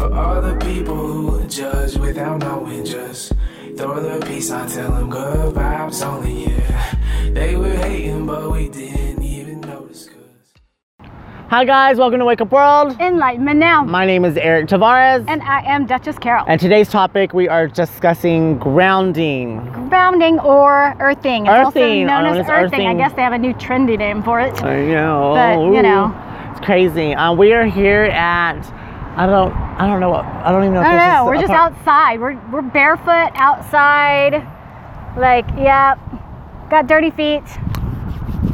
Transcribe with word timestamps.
For 0.00 0.14
all 0.14 0.40
the 0.40 0.56
people 0.56 0.96
who 0.96 1.46
judge 1.46 1.94
without 1.98 2.38
knowing, 2.40 2.86
just 2.86 3.34
throw 3.76 4.00
the 4.00 4.24
peace 4.24 4.48
sign, 4.48 4.66
tell 4.66 4.92
them 4.92 5.10
good 5.10 5.54
vibes 5.54 6.02
only, 6.02 6.46
yeah. 6.46 6.94
They 7.32 7.54
were 7.54 7.68
hating, 7.68 8.24
but 8.24 8.50
we 8.50 8.70
didn't 8.70 9.22
even 9.22 9.60
notice. 9.60 10.08
Cause 10.08 11.10
Hi 11.50 11.66
guys, 11.66 11.98
welcome 11.98 12.18
to 12.18 12.24
Wake 12.24 12.40
Up 12.40 12.50
World. 12.50 12.98
Enlightenment 12.98 13.58
now. 13.58 13.84
My 13.84 14.06
name 14.06 14.24
is 14.24 14.38
Eric 14.38 14.68
Tavares. 14.68 15.26
and 15.28 15.42
I 15.42 15.60
am 15.66 15.84
Duchess 15.84 16.16
Carol. 16.16 16.46
And 16.48 16.58
today's 16.58 16.88
topic 16.88 17.34
we 17.34 17.46
are 17.50 17.68
discussing 17.68 18.56
grounding. 18.58 19.62
Grounding 19.90 20.38
or 20.38 20.96
earthing. 20.98 21.44
It's 21.44 21.52
Earthing, 21.52 22.08
also 22.08 22.22
known 22.22 22.24
oh, 22.24 22.32
as 22.32 22.38
it's 22.38 22.48
earthing. 22.48 22.86
I 22.86 22.94
guess 22.94 23.12
they 23.12 23.22
have 23.22 23.34
a 23.34 23.38
new 23.38 23.52
trendy 23.52 23.98
name 23.98 24.22
for 24.22 24.40
it. 24.40 24.62
I 24.62 24.80
know. 24.80 25.34
But, 25.34 25.76
you 25.76 25.82
know. 25.82 26.16
It's 26.52 26.64
crazy. 26.64 27.12
Uh, 27.14 27.34
we 27.34 27.52
are 27.52 27.66
here 27.66 28.04
at 28.04 28.79
I 29.16 29.26
don't 29.26 29.52
I 29.52 29.86
don't 29.86 30.00
know 30.00 30.10
what 30.10 30.24
I 30.24 30.52
don't 30.52 30.62
even 30.62 30.74
know 30.74 30.80
I 30.80 30.84
don't 30.84 30.96
this 30.98 31.14
know. 31.14 31.24
We're 31.26 31.34
just 31.36 31.46
part- 31.48 31.72
outside. 31.72 32.20
We're 32.20 32.40
we're 32.50 32.62
barefoot 32.62 33.32
outside. 33.34 34.46
Like, 35.16 35.46
yeah. 35.58 35.96
Got 36.70 36.86
dirty 36.86 37.10
feet. 37.10 37.42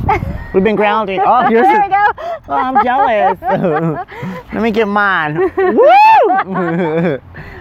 We've 0.54 0.64
been 0.64 0.76
grounding. 0.76 1.20
Oh, 1.24 1.48
yours 1.50 1.66
there 1.66 1.82
we 1.82 1.88
go. 1.88 2.04
oh, 2.48 2.54
I'm 2.54 2.82
jealous. 2.82 3.38
Let 4.54 4.62
me 4.62 4.70
get 4.70 4.88
mine. 4.88 5.38
Woo! 5.56 7.18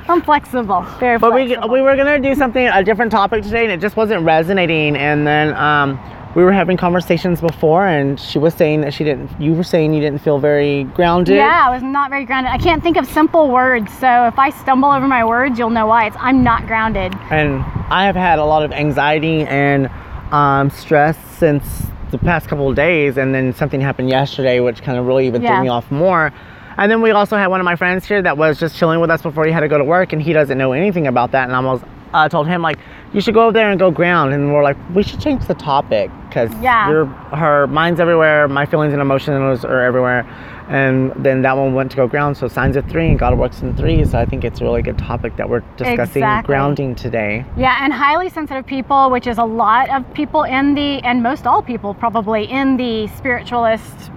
I'm 0.07 0.21
flexible. 0.21 0.83
Very 0.99 1.17
But 1.17 1.33
we, 1.33 1.57
we 1.57 1.81
were 1.81 1.95
gonna 1.97 2.19
do 2.19 2.35
something 2.35 2.67
a 2.67 2.83
different 2.83 3.11
topic 3.11 3.43
today, 3.43 3.63
and 3.63 3.71
it 3.73 3.81
just 3.81 3.97
wasn't 3.97 4.23
resonating. 4.23 4.95
And 4.95 5.25
then 5.27 5.53
um, 5.55 5.99
we 6.35 6.43
were 6.43 6.51
having 6.51 6.75
conversations 6.77 7.39
before, 7.41 7.87
and 7.87 8.19
she 8.19 8.37
was 8.37 8.53
saying 8.53 8.81
that 8.81 8.93
she 8.93 9.03
didn't. 9.03 9.29
You 9.41 9.53
were 9.53 9.63
saying 9.63 9.93
you 9.93 10.01
didn't 10.01 10.19
feel 10.19 10.37
very 10.37 10.83
grounded. 10.83 11.35
yeah, 11.37 11.63
I 11.67 11.73
was 11.73 11.81
not 11.81 12.09
very 12.09 12.25
grounded. 12.25 12.51
I 12.51 12.57
can't 12.57 12.83
think 12.83 12.97
of 12.97 13.05
simple 13.07 13.49
words, 13.49 13.91
so 13.97 14.27
if 14.27 14.37
I 14.37 14.49
stumble 14.49 14.91
over 14.91 15.07
my 15.07 15.23
words, 15.23 15.57
you'll 15.57 15.69
know 15.69 15.87
why. 15.87 16.07
It's 16.07 16.17
I'm 16.19 16.43
not 16.43 16.67
grounded. 16.67 17.13
And 17.31 17.61
I 17.89 18.05
have 18.05 18.15
had 18.15 18.37
a 18.39 18.45
lot 18.45 18.63
of 18.63 18.71
anxiety 18.73 19.41
and 19.43 19.89
um, 20.31 20.69
stress 20.69 21.17
since 21.37 21.63
the 22.11 22.17
past 22.17 22.47
couple 22.49 22.69
of 22.69 22.75
days, 22.75 23.17
and 23.17 23.33
then 23.33 23.53
something 23.53 23.79
happened 23.79 24.09
yesterday, 24.09 24.59
which 24.59 24.81
kind 24.83 24.97
of 24.97 25.05
really 25.05 25.27
even 25.27 25.41
Yeah. 25.41 25.55
threw 25.55 25.63
me 25.63 25.69
off 25.69 25.89
more. 25.89 26.33
And 26.77 26.91
then 26.91 27.01
we 27.01 27.11
also 27.11 27.37
had 27.37 27.47
one 27.47 27.61
of 27.61 27.65
my 27.65 27.77
friends 27.77 28.05
here 28.05 28.21
that 28.21 28.37
was 28.37 28.59
just 28.59 28.75
chilling 28.75 28.99
with 28.99 29.09
us 29.09 29.21
before 29.21 29.45
he 29.45 29.51
had 29.53 29.61
to 29.61 29.69
go 29.69 29.77
to 29.77 29.83
work, 29.85 30.11
and 30.11 30.21
he 30.21 30.33
doesn't 30.33 30.57
know 30.57 30.73
anything 30.73 31.07
about 31.07 31.31
that. 31.31 31.45
And 31.45 31.53
I 31.53 31.55
almost 31.55 31.85
uh, 32.15 32.29
told 32.29 32.47
him 32.47 32.61
like, 32.61 32.79
you 33.13 33.21
should 33.21 33.33
go 33.33 33.43
over 33.43 33.51
there 33.53 33.69
and 33.69 33.79
go 33.79 33.91
ground. 33.91 34.33
And 34.33 34.53
we're 34.53 34.63
like, 34.63 34.77
we 34.95 35.03
should 35.03 35.19
change 35.19 35.45
the 35.47 35.53
topic 35.53 36.09
because 36.29 36.49
Yeah. 36.61 37.05
her 37.31 37.67
mind's 37.67 37.99
everywhere, 37.99 38.47
my 38.47 38.65
feelings 38.65 38.93
and 38.93 39.01
emotions 39.01 39.63
are 39.65 39.81
everywhere. 39.81 40.25
And 40.67 41.11
then 41.15 41.43
that 41.43 41.55
one 41.55 41.75
went 41.75 41.91
to 41.91 41.97
go 41.97 42.07
ground. 42.07 42.37
So 42.37 42.47
signs 42.47 42.75
of 42.75 42.85
three, 42.89 43.07
and 43.09 43.19
God 43.19 43.37
works 43.37 43.61
in 43.61 43.75
three. 43.75 44.03
So 44.05 44.17
I 44.17 44.25
think 44.25 44.43
it's 44.43 44.61
a 44.61 44.63
really 44.63 44.81
good 44.81 44.97
topic 44.97 45.35
that 45.35 45.47
we're 45.47 45.59
discussing 45.77 46.23
Exactly. 46.23 46.47
grounding 46.47 46.95
today. 46.95 47.45
Yeah, 47.55 47.77
and 47.83 47.93
highly 47.93 48.29
sensitive 48.29 48.65
people, 48.65 49.11
which 49.11 49.27
is 49.27 49.37
a 49.37 49.43
lot 49.43 49.89
of 49.91 50.11
people 50.15 50.43
in 50.43 50.73
the, 50.73 50.99
and 51.03 51.21
most 51.21 51.45
all 51.45 51.61
people 51.61 51.93
probably 51.93 52.45
in 52.45 52.77
the 52.77 53.07
spiritualist 53.09 54.09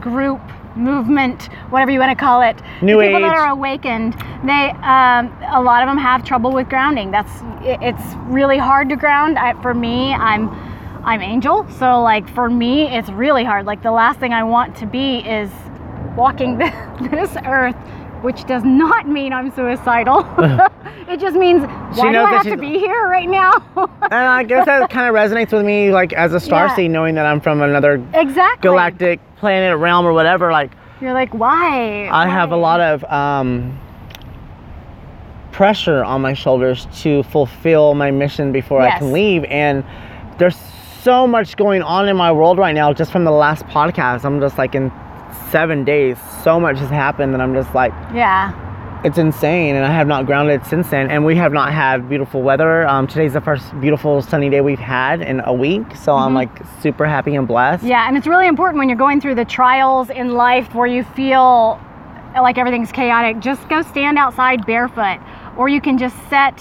group, 0.00 0.40
movement, 0.76 1.44
whatever 1.70 1.90
you 1.90 1.98
want 1.98 2.10
to 2.16 2.24
call 2.24 2.42
it. 2.42 2.56
New 2.82 2.96
the 2.98 3.06
people 3.06 3.20
that 3.20 3.36
are 3.36 3.50
awakened, 3.50 4.14
they, 4.44 4.70
um, 4.82 5.32
a 5.52 5.60
lot 5.62 5.82
of 5.82 5.88
them 5.88 5.98
have 5.98 6.24
trouble 6.24 6.52
with 6.52 6.68
grounding. 6.68 7.10
That's, 7.10 7.30
it- 7.62 7.78
it's 7.82 8.02
really 8.24 8.58
hard 8.58 8.88
to 8.90 8.96
ground. 8.96 9.38
I, 9.38 9.60
for 9.62 9.74
me, 9.74 10.12
I'm, 10.14 10.48
I'm 11.04 11.20
angel, 11.20 11.66
so 11.78 12.00
like 12.02 12.28
for 12.34 12.48
me, 12.48 12.84
it's 12.96 13.10
really 13.10 13.44
hard. 13.44 13.66
Like 13.66 13.82
the 13.82 13.92
last 13.92 14.18
thing 14.20 14.32
I 14.32 14.42
want 14.42 14.74
to 14.76 14.86
be 14.86 15.18
is 15.18 15.50
walking 16.16 16.58
this 17.10 17.36
earth. 17.44 17.76
Which 18.24 18.44
does 18.44 18.64
not 18.64 19.06
mean 19.06 19.34
I'm 19.34 19.54
suicidal. 19.54 20.20
it 21.08 21.20
just 21.20 21.36
means 21.36 21.62
why 21.94 22.10
do 22.10 22.20
I 22.20 22.30
have 22.30 22.44
to 22.44 22.56
be 22.56 22.78
here 22.78 23.06
right 23.06 23.28
now? 23.28 23.52
And 24.04 24.14
I 24.14 24.44
guess 24.44 24.64
that 24.64 24.88
kind 24.88 25.08
of 25.08 25.14
resonates 25.14 25.52
with 25.52 25.64
me, 25.66 25.92
like 25.92 26.14
as 26.14 26.32
a 26.32 26.40
star 26.40 26.66
Yeah. 26.68 26.76
seed, 26.76 26.90
knowing 26.90 27.16
that 27.16 27.26
I'm 27.26 27.38
from 27.38 27.60
another 27.60 28.02
exactly. 28.14 28.66
galactic 28.66 29.20
planet, 29.36 29.76
realm, 29.76 30.06
or 30.06 30.14
whatever. 30.14 30.50
Like 30.50 30.72
You're 31.02 31.12
like, 31.12 31.34
why? 31.34 32.08
I 32.08 32.26
have 32.26 32.50
a 32.50 32.56
lot 32.56 32.80
of 32.80 33.04
um, 33.04 33.78
pressure 35.52 36.02
on 36.02 36.22
my 36.22 36.32
shoulders 36.32 36.86
to 37.02 37.24
fulfill 37.24 37.94
my 37.94 38.10
mission 38.10 38.52
before 38.52 38.80
I 38.80 38.98
can 38.98 39.12
leave, 39.12 39.44
and 39.44 39.84
there's 40.38 40.56
so 41.02 41.26
much 41.26 41.56
going 41.56 41.82
on 41.82 42.08
in 42.08 42.16
my 42.16 42.32
world 42.32 42.56
right 42.56 42.74
now. 42.74 42.90
Just 42.94 43.12
from 43.12 43.24
the 43.24 43.30
last 43.30 43.66
podcast, 43.66 44.24
I'm 44.24 44.40
just 44.40 44.56
like 44.56 44.74
in 44.74 44.90
seven 45.50 45.84
days, 45.84 46.18
so 46.42 46.58
much 46.60 46.78
has 46.78 46.90
happened, 46.90 47.32
and 47.34 47.42
I'm 47.42 47.54
just 47.54 47.74
like. 47.74 47.92
Yeah. 48.14 48.52
it's 49.04 49.18
insane 49.18 49.74
and 49.76 49.84
i 49.84 49.90
have 49.92 50.06
not 50.06 50.24
grounded 50.24 50.64
since 50.64 50.88
then 50.88 51.10
and 51.10 51.26
we 51.26 51.36
have 51.36 51.52
not 51.52 51.70
had 51.70 52.08
beautiful 52.08 52.40
weather 52.40 52.86
um, 52.88 53.06
today's 53.06 53.34
the 53.34 53.40
first 53.40 53.64
beautiful 53.78 54.22
sunny 54.22 54.48
day 54.48 54.62
we've 54.62 54.78
had 54.78 55.20
in 55.20 55.40
a 55.40 55.52
week 55.52 55.84
so 55.94 56.14
i'm 56.14 56.32
like 56.32 56.48
super 56.80 57.04
happy 57.04 57.34
and 57.34 57.46
blessed 57.46 57.82
Mm-hmm. 57.82 57.90
Yeah, 57.90 58.08
and 58.08 58.16
it's 58.16 58.26
really 58.26 58.46
important 58.48 58.78
when 58.78 58.88
you're 58.88 58.96
going 59.06 59.20
through 59.20 59.34
the 59.34 59.44
trials 59.44 60.08
in 60.08 60.30
life 60.32 60.74
where 60.74 60.86
you 60.86 61.04
feel 61.04 61.78
like 62.34 62.56
everything's 62.56 62.90
chaotic. 62.92 63.40
Just 63.40 63.68
go 63.68 63.82
stand 63.82 64.16
outside 64.16 64.64
barefoot, 64.64 65.20
or 65.58 65.68
you 65.68 65.80
can 65.82 65.98
just 65.98 66.16
set, 66.30 66.54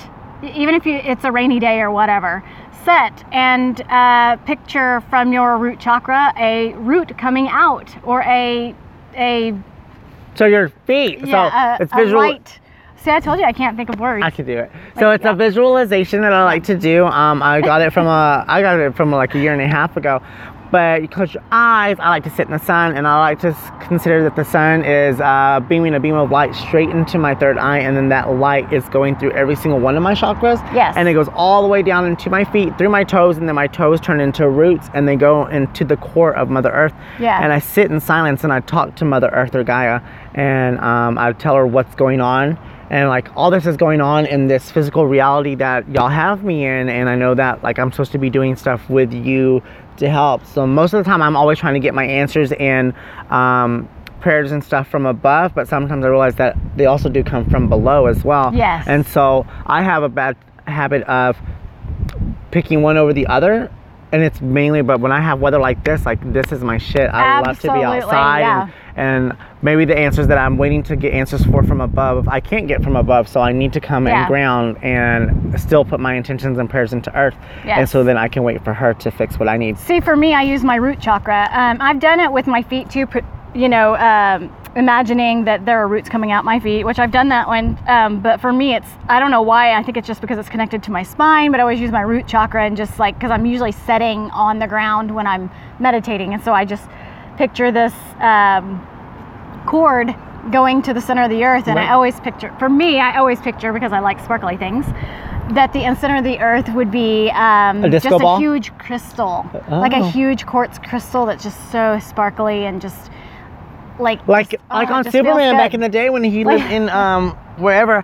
even 0.44 0.76
if 0.76 0.86
you, 0.86 0.96
it's 0.96 1.24
a 1.24 1.32
rainy 1.32 1.60
day 1.62 1.80
or 1.80 1.92
whatever. 1.92 2.44
Set 2.86 3.24
and 3.32 3.80
uh, 3.90 4.36
picture 4.46 5.02
from 5.10 5.32
your 5.32 5.58
root 5.58 5.80
chakra 5.80 6.34
a 6.38 6.74
root 6.74 7.18
coming 7.18 7.48
out, 7.48 7.96
or 8.04 8.22
a 8.24 8.76
a 9.16 9.54
so 10.36 10.46
your 10.46 10.70
feet 10.86 11.20
yeah 11.26 11.78
so 11.78 11.84
a, 11.84 11.86
it's 11.86 11.94
visual 11.94 12.22
light. 12.22 12.60
See, 12.98 13.12
I 13.12 13.20
told 13.20 13.38
you 13.38 13.46
I 13.46 13.52
can't 13.52 13.76
think 13.76 13.90
of 13.90 14.00
words. 14.00 14.24
I 14.24 14.30
can 14.30 14.46
do 14.46 14.58
it. 14.58 14.72
So 14.98 15.12
it's 15.12 15.26
yeah. 15.26 15.32
a 15.32 15.36
visualization 15.36 16.22
that 16.22 16.32
I 16.32 16.46
like 16.46 16.64
to 16.66 16.78
do. 16.78 17.06
Um, 17.06 17.44
I 17.44 17.60
got 17.60 17.82
it 17.82 17.92
from 17.92 18.08
a, 18.08 18.46
I 18.48 18.62
got 18.62 18.80
it 18.80 18.96
from 18.96 19.12
like 19.12 19.36
a 19.36 19.40
year 19.40 19.52
and 19.52 19.62
a 19.62 19.68
half 19.68 19.98
ago. 19.98 20.22
But 20.74 21.04
you 21.04 21.08
close 21.08 21.36
your 21.36 21.44
eyes. 21.52 21.98
I 22.00 22.10
like 22.10 22.24
to 22.24 22.32
sit 22.32 22.48
in 22.48 22.52
the 22.52 22.58
sun, 22.58 22.98
and 22.98 23.08
I 23.08 23.20
like 23.20 23.40
to 23.42 23.54
consider 23.88 24.24
that 24.24 24.36
the 24.36 24.44
sun 24.44 24.84
is 24.84 25.22
uh, 25.22 25.60
beaming 25.70 25.94
a 25.94 26.00
beam 26.00 26.16
of 26.16 26.32
light 26.32 26.56
straight 26.56 26.90
into 26.90 27.20
my 27.20 27.36
third 27.36 27.60
eye, 27.60 27.78
and 27.78 27.96
then 27.96 28.10
that 28.10 28.34
light 28.38 28.74
is 28.74 28.84
going 28.90 29.16
through 29.16 29.34
every 29.34 29.56
single 29.56 29.80
one 29.80 29.96
of 29.96 30.02
my 30.02 30.16
chakras. 30.16 30.58
Yes. 30.74 30.96
And 30.98 31.08
it 31.08 31.14
goes 31.14 31.28
all 31.36 31.62
the 31.62 31.68
way 31.68 31.84
down 31.84 32.08
into 32.08 32.32
my 32.32 32.44
feet, 32.44 32.76
through 32.80 32.90
my 32.90 33.04
toes, 33.04 33.38
and 33.38 33.48
then 33.48 33.54
my 33.54 33.68
toes 33.68 34.02
turn 34.02 34.20
into 34.20 34.50
roots, 34.50 34.90
and 34.96 35.08
they 35.08 35.16
go 35.16 35.46
into 35.46 35.86
the 35.86 35.96
core 35.98 36.36
of 36.36 36.50
Mother 36.50 36.72
Earth. 36.72 36.96
Yeah. 37.20 37.44
And 37.44 37.54
I 37.54 37.60
sit 37.60 37.92
in 37.92 38.00
silence 38.00 38.44
and 38.44 38.52
I 38.52 38.62
talk 38.62 38.96
to 38.96 39.06
Mother 39.06 39.30
Earth 39.32 39.54
or 39.54 39.64
Gaia, 39.64 40.02
and 40.34 40.80
um, 40.80 41.20
I 41.20 41.34
tell 41.34 41.54
her 41.54 41.68
what's 41.68 41.94
going 41.94 42.20
on. 42.20 42.58
And 42.90 43.10
like 43.10 43.36
all 43.36 43.50
this 43.50 43.66
is 43.66 43.76
going 43.76 44.02
on 44.02 44.28
in 44.28 44.48
this 44.48 44.70
physical 44.70 45.08
reality 45.08 45.56
that 45.56 45.90
y'all 45.90 46.10
have 46.10 46.44
me 46.44 46.66
in, 46.66 46.90
and 46.90 47.10
I 47.10 47.16
know 47.16 47.34
that 47.34 47.64
like 47.64 47.80
I'm 47.80 47.92
supposed 47.92 48.12
to 48.12 48.20
be 48.20 48.30
doing 48.30 48.56
stuff 48.56 48.88
with 48.90 49.14
you 49.14 49.64
to 49.98 50.10
help. 50.10 50.46
So 50.46 50.66
most 50.68 50.94
of 50.94 51.04
the 51.04 51.10
time, 51.10 51.22
I'm 51.22 51.36
always 51.36 51.60
trying 51.60 51.76
to 51.76 51.80
get 51.80 51.94
my 51.94 52.06
answers 52.06 52.52
and 52.54 52.94
um, 53.30 53.90
prayers 54.20 54.52
and 54.52 54.64
stuff 54.64 54.88
from 54.88 55.06
above, 55.06 55.54
but 55.54 55.68
sometimes 55.68 56.04
I 56.06 56.08
realize 56.08 56.36
that 56.36 56.58
they 56.78 56.86
also 56.86 57.10
do 57.10 57.24
come 57.24 57.50
from 57.50 57.70
below 57.70 58.06
as 58.06 58.24
well. 58.24 58.54
Yes. 58.54 58.86
And 58.88 59.06
so 59.06 59.46
I 59.66 59.84
have 59.84 60.04
a 60.04 60.10
bad 60.10 60.38
habit 60.66 61.04
of 61.04 61.38
picking 62.52 62.82
one 62.82 62.98
over 62.98 63.14
the 63.14 63.28
other 63.28 63.70
and 64.14 64.24
it's 64.24 64.40
mainly 64.40 64.82
but 64.82 65.00
when 65.02 65.12
i 65.12 65.20
have 65.20 65.42
weather 65.42 65.60
like 65.60 65.84
this 65.84 66.06
like 66.06 66.20
this 66.32 66.52
is 66.52 66.64
my 66.64 66.78
shit 66.78 67.10
i 67.10 67.42
love 67.42 67.60
to 67.60 67.74
be 67.74 67.84
outside 67.84 68.40
yeah. 68.42 68.70
and, 68.96 69.32
and 69.32 69.38
maybe 69.62 69.84
the 69.86 69.98
answers 69.98 70.28
that 70.28 70.38
i'm 70.38 70.58
waiting 70.58 70.84
to 70.84 70.96
get 70.96 71.14
answers 71.14 71.44
for 71.46 71.64
from 71.64 71.82
above 71.82 72.28
i 72.28 72.40
can't 72.40 72.68
get 72.68 72.82
from 72.82 72.96
above 72.96 73.28
so 73.28 73.42
i 73.42 73.52
need 73.52 73.74
to 73.74 73.82
come 73.82 74.06
Yeah. 74.08 74.20
and 74.20 74.28
ground 74.28 74.78
and 74.84 75.60
still 75.60 75.84
put 75.84 76.00
my 76.00 76.14
intentions 76.14 76.58
and 76.58 76.70
prayers 76.70 76.94
into 76.94 77.14
earth 77.18 77.36
and 77.66 77.90
so 77.90 78.04
then 78.04 78.18
i 78.18 78.28
can 78.28 78.44
wait 78.44 78.64
for 78.64 78.74
her 78.74 78.94
to 78.94 79.12
fix 79.12 79.38
what 79.40 79.50
i 79.50 79.58
need 79.58 79.74
See, 79.78 80.00
for 80.00 80.16
me, 80.16 80.34
I 80.34 80.44
use 80.44 80.64
my 80.64 80.76
root 80.76 81.00
chakra. 81.02 81.50
Um, 81.52 81.78
I've 81.82 82.00
done 82.00 82.20
it 82.20 82.32
with 82.32 82.48
my 82.48 82.62
feet 82.62 82.90
too. 82.90 83.08
You 83.56 83.68
know, 83.68 83.96
um, 83.96 84.54
imagining 84.76 85.46
that 85.46 85.66
there 85.66 85.80
are 85.80 85.88
roots 85.88 86.10
coming 86.10 86.32
out 86.32 86.44
my 86.46 86.60
feet, 86.60 86.84
which 86.84 87.00
I've 87.00 87.12
done 87.12 87.30
that 87.30 87.48
one. 87.48 87.78
Um, 87.88 88.20
but 88.22 88.42
for 88.42 88.52
me, 88.52 88.74
it's 88.76 88.88
I 89.08 89.20
don't 89.20 89.32
know 89.32 89.42
why. 89.42 89.74
I 89.78 89.84
think 89.84 89.98
it's 89.98 90.08
just 90.08 90.22
because 90.22 90.38
it's 90.38 90.50
connected 90.50 90.82
to 90.84 90.92
my 90.92 91.04
spine. 91.04 91.52
But 91.52 91.60
I 91.60 91.64
always 91.64 91.80
use 91.80 91.92
my 91.92 92.02
root 92.02 92.28
chakra 92.28 92.66
and 92.66 92.76
just 92.76 93.00
like 93.00 93.16
because 93.16 93.32
I'm 93.32 93.46
usually 93.46 93.72
setting 93.72 94.30
on 94.32 94.60
the 94.60 94.68
ground 94.68 95.14
when 95.14 95.28
I'm 95.28 95.52
meditating, 95.80 96.34
and 96.34 96.44
so 96.44 96.54
I 96.54 96.66
just 96.66 96.88
picture 97.38 97.72
this 97.72 97.94
um, 98.20 98.86
cord 99.66 100.14
going 100.52 100.82
to 100.84 100.94
the 100.94 101.02
center 101.02 101.24
of 101.24 101.30
the 101.30 101.44
earth, 101.44 101.68
and 101.68 101.76
Right. 101.78 101.90
I 101.90 101.94
always 101.94 102.20
picture. 102.20 102.54
For 102.60 102.70
me, 102.70 103.00
I 103.00 103.18
always 103.18 103.40
picture 103.40 103.72
because 103.74 103.94
I 103.94 104.00
like 104.00 104.20
sparkly 104.20 104.58
things. 104.58 104.86
That 105.52 105.74
the 105.74 105.82
center 105.96 106.16
of 106.18 106.24
the 106.24 106.40
earth 106.40 106.70
would 106.74 106.90
be 106.90 107.30
um, 107.32 107.84
A 107.84 107.90
just 107.90 108.10
ball? 108.10 108.38
a 108.38 108.40
huge 108.40 108.76
crystal, 108.78 109.46
like 109.70 109.94
a 109.94 109.98
Oh. 110.00 110.10
huge 110.10 110.46
quartz 110.46 110.80
crystal 110.80 111.26
that's 111.26 111.44
just 111.44 111.72
so 111.72 112.00
sparkly 112.00 112.66
and 112.66 112.82
just 112.82 113.12
like 114.00 114.28
like 114.28 114.50
just- 114.50 114.64
like 114.70 114.90
oh, 114.90 114.94
on 114.94 115.04
Superman 115.12 115.56
back 115.56 115.74
in 115.74 115.80
the 115.80 115.90
day 115.90 116.10
when 116.10 116.24
he 116.24 116.44
lived 116.44 116.72
in 116.72 116.90
um 117.02 117.32
wherever. 117.58 118.04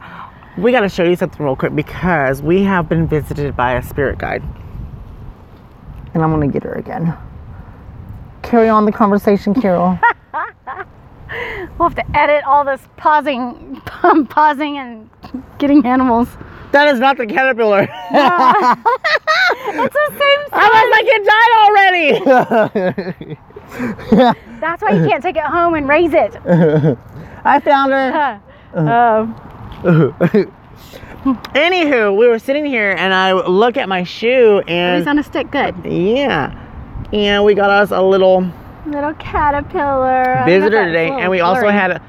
We 0.58 0.72
got 0.74 0.82
to 0.82 0.90
show 0.90 1.04
you 1.04 1.16
something 1.16 1.46
real 1.46 1.56
quick 1.56 1.74
because 1.74 2.42
we 2.42 2.64
have 2.64 2.90
been 2.90 3.08
visited 3.08 3.56
by 3.56 3.74
a 3.74 3.82
spirit 3.84 4.18
guide, 4.18 4.44
and 6.14 6.22
I'm 6.22 6.32
gonna 6.32 6.48
get 6.50 6.64
her 6.64 6.74
again. 6.74 7.16
Carry 8.42 8.68
on 8.68 8.84
the 8.86 8.92
conversation, 8.92 9.54
Carol. 9.54 9.98
We'll 11.78 11.88
have 11.90 11.96
to 11.96 12.18
edit 12.18 12.44
all 12.44 12.66
this 12.66 12.82
pausing, 12.98 13.80
pausing, 14.30 14.78
and 14.80 15.10
getting 15.60 15.86
animals. 15.86 16.28
That 16.72 16.88
is 16.94 17.00
not 17.00 17.18
the 17.18 17.28
caterpillar. 17.28 17.82
It's 17.84 17.90
the 19.94 20.08
same. 20.10 20.40
I 20.52 20.68
was 20.74 20.90
like, 20.92 21.08
it 21.08 21.24
died 22.26 23.28
already. 23.28 23.38
That's 24.60 24.82
why 24.82 24.92
you 24.92 25.08
can't 25.08 25.24
take 25.24 25.38
it 25.38 25.44
home 25.44 25.74
and 25.76 25.88
raise 25.88 26.14
it. 26.14 26.36
I 27.46 27.60
found 27.60 27.92
her. 27.92 28.42
Oh, 28.76 29.36
Anywho, 31.54 32.18
we 32.18 32.28
were 32.28 32.40
sitting 32.40 32.66
here 32.66 32.92
and 32.98 33.14
I 33.14 33.34
look 33.34 33.78
at 33.78 33.90
my 33.90 34.04
shoe 34.04 34.62
and 34.68 35.00
he's 35.00 35.08
on 35.08 35.20
a 35.20 35.24
stick. 35.24 35.52
Good. 35.52 35.76
yeah, 35.86 36.54
and 37.12 37.44
we 37.44 37.54
got 37.56 37.70
us 37.70 37.92
a 37.92 38.02
little 38.02 38.50
Little 38.86 39.14
caterpillar. 39.16 40.44
Visitor 40.46 40.86
today, 40.86 41.10
and 41.10 41.30
we 41.30 41.42
also 41.42 41.68
had 41.68 41.92
a 41.92 42.02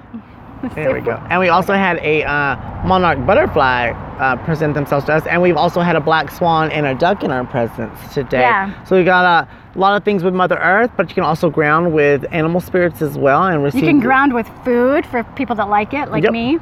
there 0.75 0.93
we 0.95 1.01
go, 1.01 1.13
and 1.31 1.41
we 1.41 1.49
also 1.49 1.73
had 1.75 1.97
a 1.99 2.23
uh, 2.23 2.57
monarch 2.87 3.25
butterfly 3.27 3.91
uh, 3.91 4.37
present 4.45 4.75
themselves 4.75 5.07
to 5.07 5.13
us, 5.15 5.27
and 5.27 5.43
we've 5.43 5.57
also 5.57 5.81
had 5.81 5.97
a 5.97 6.01
black 6.01 6.31
swan 6.31 6.71
and 6.71 6.87
a 6.87 6.95
duck 6.95 7.25
in 7.25 7.31
our 7.31 7.45
presence 7.45 7.99
today. 8.15 8.41
Yeah. 8.41 8.85
So 8.85 8.97
we 8.97 9.05
got 9.05 9.25
a 9.25 9.49
lot 9.79 9.97
of 9.97 10.05
things 10.05 10.23
with 10.25 10.35
Mother 10.35 10.57
Earth, 10.57 10.91
but 10.97 11.09
you 11.09 11.15
can 11.15 11.25
also 11.25 11.49
ground 11.51 11.93
with 11.93 12.25
animal 12.33 12.61
spirits 12.61 13.01
as 13.03 13.17
well, 13.17 13.45
and 13.45 13.63
receive. 13.63 13.83
You 13.85 13.89
can 13.89 14.01
ground 14.01 14.33
with 14.35 14.49
food 14.65 15.07
for 15.07 15.23
people 15.37 15.55
that 15.57 15.69
like 15.69 15.95
it, 15.95 16.11
like 16.11 16.25
Yep. 16.25 16.33
me. 16.33 16.59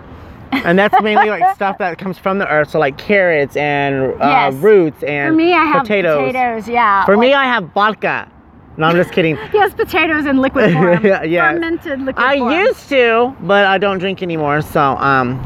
and 0.52 0.78
that's 0.78 0.94
mainly 1.02 1.28
like 1.30 1.54
stuff 1.54 1.78
that 1.78 1.98
comes 1.98 2.18
from 2.18 2.38
the 2.38 2.48
earth, 2.50 2.70
so 2.70 2.78
like 2.78 2.96
carrots 2.98 3.56
and 3.56 4.12
uh, 4.14 4.16
Yes. 4.20 4.54
roots 4.54 5.02
and 5.02 5.32
For 5.32 5.36
me, 5.36 5.54
I 5.54 5.64
have 5.64 5.82
potatoes. 5.82 6.32
potatoes. 6.32 6.68
yeah. 6.68 7.04
For 7.04 7.16
me, 7.16 7.32
I 7.34 7.44
have 7.44 7.64
vodka. 7.72 8.28
No, 8.76 8.86
I'm 8.86 8.94
just 8.96 9.10
kidding. 9.12 9.36
he 9.52 9.58
has 9.58 9.74
potatoes 9.74 10.24
in 10.26 10.38
liquid 10.38 10.72
form. 10.74 11.04
Yeah, 11.04 11.22
yes. 11.24 11.52
Fermented 11.54 12.00
liquid 12.00 12.24
I 12.24 12.38
form. 12.38 12.52
used 12.52 12.88
to, 12.90 13.34
but 13.40 13.64
I 13.66 13.76
don't 13.78 13.98
drink 13.98 14.22
anymore. 14.22 14.60
So, 14.62 14.80
um, 14.80 15.40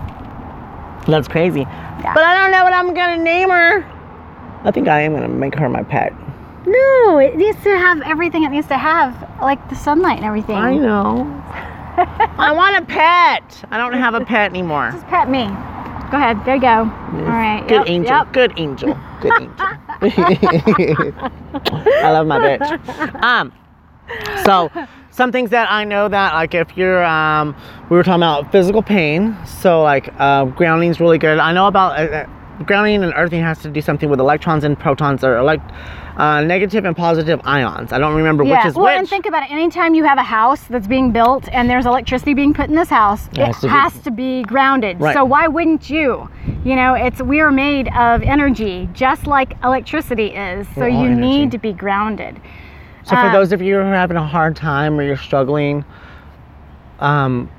that's 1.08 1.28
crazy. 1.28 1.64
But 1.64 2.18
I 2.24 2.36
don't 2.42 2.50
know 2.50 2.62
what 2.64 2.72
I'm 2.74 2.92
gonna 2.94 3.22
name 3.22 3.48
her. 3.50 3.84
I 4.64 4.70
think 4.70 4.86
I 4.88 5.00
am 5.00 5.14
gonna 5.14 5.28
make 5.28 5.54
her 5.54 5.68
my 5.68 5.82
pet. 5.82 6.12
No, 6.66 7.18
it 7.18 7.36
needs 7.36 7.60
to 7.64 7.70
have 7.70 8.00
everything 8.02 8.44
it 8.44 8.50
needs 8.50 8.68
to 8.68 8.78
have, 8.78 9.28
like 9.40 9.68
the 9.68 9.74
sunlight 9.74 10.18
and 10.18 10.26
everything. 10.26 10.56
I 10.56 10.76
know. 10.76 11.42
I 12.38 12.52
want 12.52 12.76
a 12.76 12.86
pet. 12.86 13.64
I 13.70 13.76
don't 13.76 13.92
have 13.94 14.14
a 14.14 14.24
pet 14.24 14.50
anymore. 14.50 14.90
Just 14.92 15.06
pet 15.08 15.28
me. 15.28 15.46
Go 16.10 16.18
ahead. 16.18 16.44
There 16.44 16.54
you 16.54 16.60
go. 16.60 16.68
All 16.68 17.22
right. 17.22 17.62
Good 17.66 17.86
yep, 17.86 17.88
angel. 17.88 18.16
Yep. 18.16 18.32
Good 18.32 18.52
angel. 18.56 18.98
Good 19.20 19.32
angel. 19.40 19.56
I 22.02 22.10
love 22.12 22.26
my 22.26 22.38
bitch. 22.38 23.22
Um, 23.22 23.52
so 24.44 24.70
some 25.10 25.32
things 25.32 25.50
that 25.50 25.70
I 25.70 25.84
know 25.84 26.08
that 26.08 26.34
like 26.34 26.54
if 26.54 26.76
you're 26.76 27.04
um, 27.04 27.56
we 27.90 27.96
were 27.96 28.02
talking 28.02 28.22
about 28.22 28.52
physical 28.52 28.82
pain. 28.82 29.36
So 29.46 29.82
like 29.82 30.12
uh, 30.18 30.46
grounding's 30.46 31.00
really 31.00 31.18
good. 31.18 31.38
I 31.38 31.52
know 31.52 31.66
about 31.66 31.98
uh, 31.98 32.02
uh, 32.02 32.26
grounding 32.64 33.02
and 33.02 33.12
earthing 33.16 33.40
has 33.40 33.60
to 33.62 33.70
do 33.70 33.80
something 33.80 34.08
with 34.08 34.20
electrons 34.20 34.64
and 34.64 34.78
protons 34.78 35.24
or 35.24 35.38
elect 35.38 35.70
uh, 36.16 36.40
negative 36.42 36.84
and 36.84 36.96
positive 36.96 37.40
ions. 37.44 37.92
I 37.92 37.98
don't 37.98 38.14
remember 38.14 38.44
Yeah. 38.44 38.58
which 38.58 38.66
is 38.66 38.74
well, 38.74 38.86
which. 38.86 38.98
and 38.98 39.08
think 39.08 39.26
about 39.26 39.42
it. 39.44 39.50
Anytime 39.50 39.94
you 39.94 40.04
have 40.04 40.18
a 40.18 40.22
house 40.22 40.62
that's 40.64 40.86
being 40.86 41.10
built 41.12 41.48
and 41.52 41.68
there's 41.70 41.86
electricity 41.86 42.34
being 42.34 42.52
put 42.54 42.68
in 42.68 42.74
this 42.74 42.90
house, 42.90 43.28
It 43.32 43.38
it 43.38 43.46
has 43.46 43.60
to 43.60 43.66
be- 43.66 43.68
has 43.68 43.98
to 44.02 44.10
be 44.10 44.42
grounded. 44.42 45.00
Right. 45.00 45.14
So 45.14 45.24
why 45.24 45.46
wouldn't 45.48 45.88
you? 45.88 46.28
You 46.64 46.76
know, 46.76 46.94
it's 46.94 47.20
we 47.22 47.40
are 47.40 47.50
made 47.50 47.88
of 47.96 48.22
energy, 48.22 48.88
just 48.92 49.26
like 49.26 49.56
electricity 49.64 50.26
is. 50.28 50.66
So 50.74 50.84
you 50.86 51.06
energy. 51.06 51.20
need 51.20 51.50
to 51.52 51.58
be 51.58 51.72
grounded. 51.72 52.40
So 53.04 53.16
for 53.16 53.22
Uh, 53.28 53.32
those 53.32 53.52
of 53.52 53.60
you 53.62 53.74
who 53.76 53.80
are 53.80 53.94
having 53.94 54.16
a 54.16 54.26
hard 54.26 54.54
time 54.54 54.98
or 54.98 55.02
you're 55.02 55.16
struggling, 55.16 55.84
um, 57.00 57.50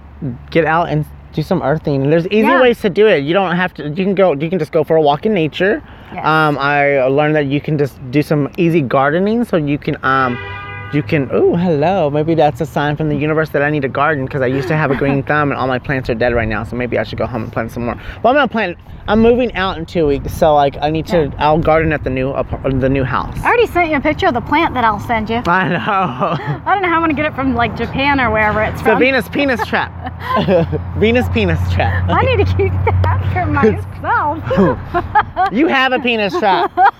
get 0.51 0.65
out 0.65 0.89
and 0.89 1.05
do 1.33 1.41
some 1.41 1.61
earthing. 1.61 2.09
There's 2.09 2.27
easy 2.27 2.47
Yeah. 2.47 2.61
ways 2.61 2.79
to 2.81 2.89
do 2.89 3.07
it. 3.07 3.23
You 3.23 3.33
don't 3.33 3.55
have 3.55 3.73
to. 3.75 3.83
You 3.89 4.03
can 4.05 4.15
go. 4.15 4.33
You 4.33 4.49
can 4.49 4.59
just 4.59 4.71
go 4.71 4.83
for 4.83 4.95
a 4.95 5.01
walk 5.01 5.25
in 5.25 5.33
nature. 5.33 5.81
Yes. 6.13 6.25
Um, 6.25 6.57
I 6.59 7.03
learned 7.07 7.35
that 7.35 7.45
you 7.47 7.59
can 7.59 7.77
just 7.77 7.99
do 8.11 8.21
some 8.21 8.49
easy 8.57 8.81
gardening. 8.81 9.43
So 9.43 9.57
you 9.57 9.77
can 9.77 9.97
um, 10.03 10.37
you 10.93 11.03
can. 11.03 11.29
Oh, 11.31 11.55
hello. 11.55 12.09
Maybe 12.09 12.35
that's 12.35 12.61
a 12.61 12.65
sign 12.65 12.95
from 12.95 13.09
the 13.09 13.15
universe 13.15 13.49
that 13.49 13.61
I 13.61 13.69
need 13.69 13.83
a 13.83 13.89
garden 13.89 14.25
because 14.25 14.41
I 14.41 14.47
used 14.47 14.67
to 14.67 14.75
have 14.77 14.91
a 14.91 14.95
green 14.95 15.23
thumb 15.23 15.51
and 15.51 15.59
all 15.59 15.67
my 15.67 15.79
plants 15.79 16.09
are 16.09 16.15
dead 16.15 16.33
right 16.33 16.47
now. 16.47 16.63
So 16.63 16.75
maybe 16.75 16.97
I 16.97 17.03
should 17.03 17.17
go 17.17 17.25
home 17.25 17.43
and 17.43 17.53
plant 17.53 17.71
some 17.71 17.85
more. 17.85 17.95
Well, 18.23 18.33
I'm 18.33 18.35
gonna 18.35 18.47
plant. 18.47 18.77
I'm 19.07 19.19
moving 19.21 19.53
out 19.55 19.77
in 19.77 19.85
two 19.85 20.07
weeks, 20.07 20.33
so 20.33 20.53
like 20.55 20.77
I 20.81 20.89
need 20.89 21.05
to. 21.07 21.31
I'll 21.37 21.59
garden 21.59 21.91
at 21.91 22.03
the 22.03 22.09
new 22.09 22.31
apar- 22.31 22.79
the 22.79 22.89
new 22.89 23.03
house. 23.03 23.37
I 23.41 23.47
already 23.47 23.67
sent 23.67 23.91
you 23.91 23.97
a 23.97 24.01
picture 24.01 24.27
of 24.27 24.33
the 24.33 24.41
plant 24.41 24.73
that 24.75 24.83
I'll 24.85 24.99
send 24.99 25.29
you. 25.29 25.41
I 25.45 25.67
know. 25.69 25.77
I 25.79 26.61
don't 26.73 26.81
know 26.81 26.87
how 26.89 26.95
I'm 26.95 27.01
gonna 27.01 27.13
get 27.13 27.25
it 27.25 27.35
from 27.35 27.53
like 27.53 27.75
Japan 27.75 28.19
or 28.21 28.31
wherever 28.31 28.63
it's 28.63 28.81
from. 28.81 28.99
Venus 28.99 29.27
penis 29.29 29.65
trap. 29.67 29.91
Venus 30.97 31.27
penis 31.29 31.59
trap. 31.73 32.09
I 32.09 32.21
need 32.23 32.45
to 32.45 32.55
keep 32.55 32.71
that 33.03 33.21
for 33.33 33.45
myself. 33.45 35.51
You 35.53 35.67
have 35.67 35.91
a 35.91 35.99
penis 35.99 36.37
trap. 36.37 36.71
well, 36.77 36.91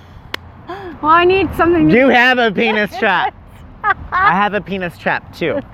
I 1.04 1.26
need 1.26 1.54
something. 1.56 1.90
To 1.90 1.96
You 1.96 2.10
have 2.10 2.38
a 2.38 2.52
penis 2.52 2.96
trap. 2.98 3.34
I 3.84 4.32
have 4.34 4.54
a 4.54 4.62
penis 4.62 4.98
trap 4.98 5.34
too. 5.36 5.60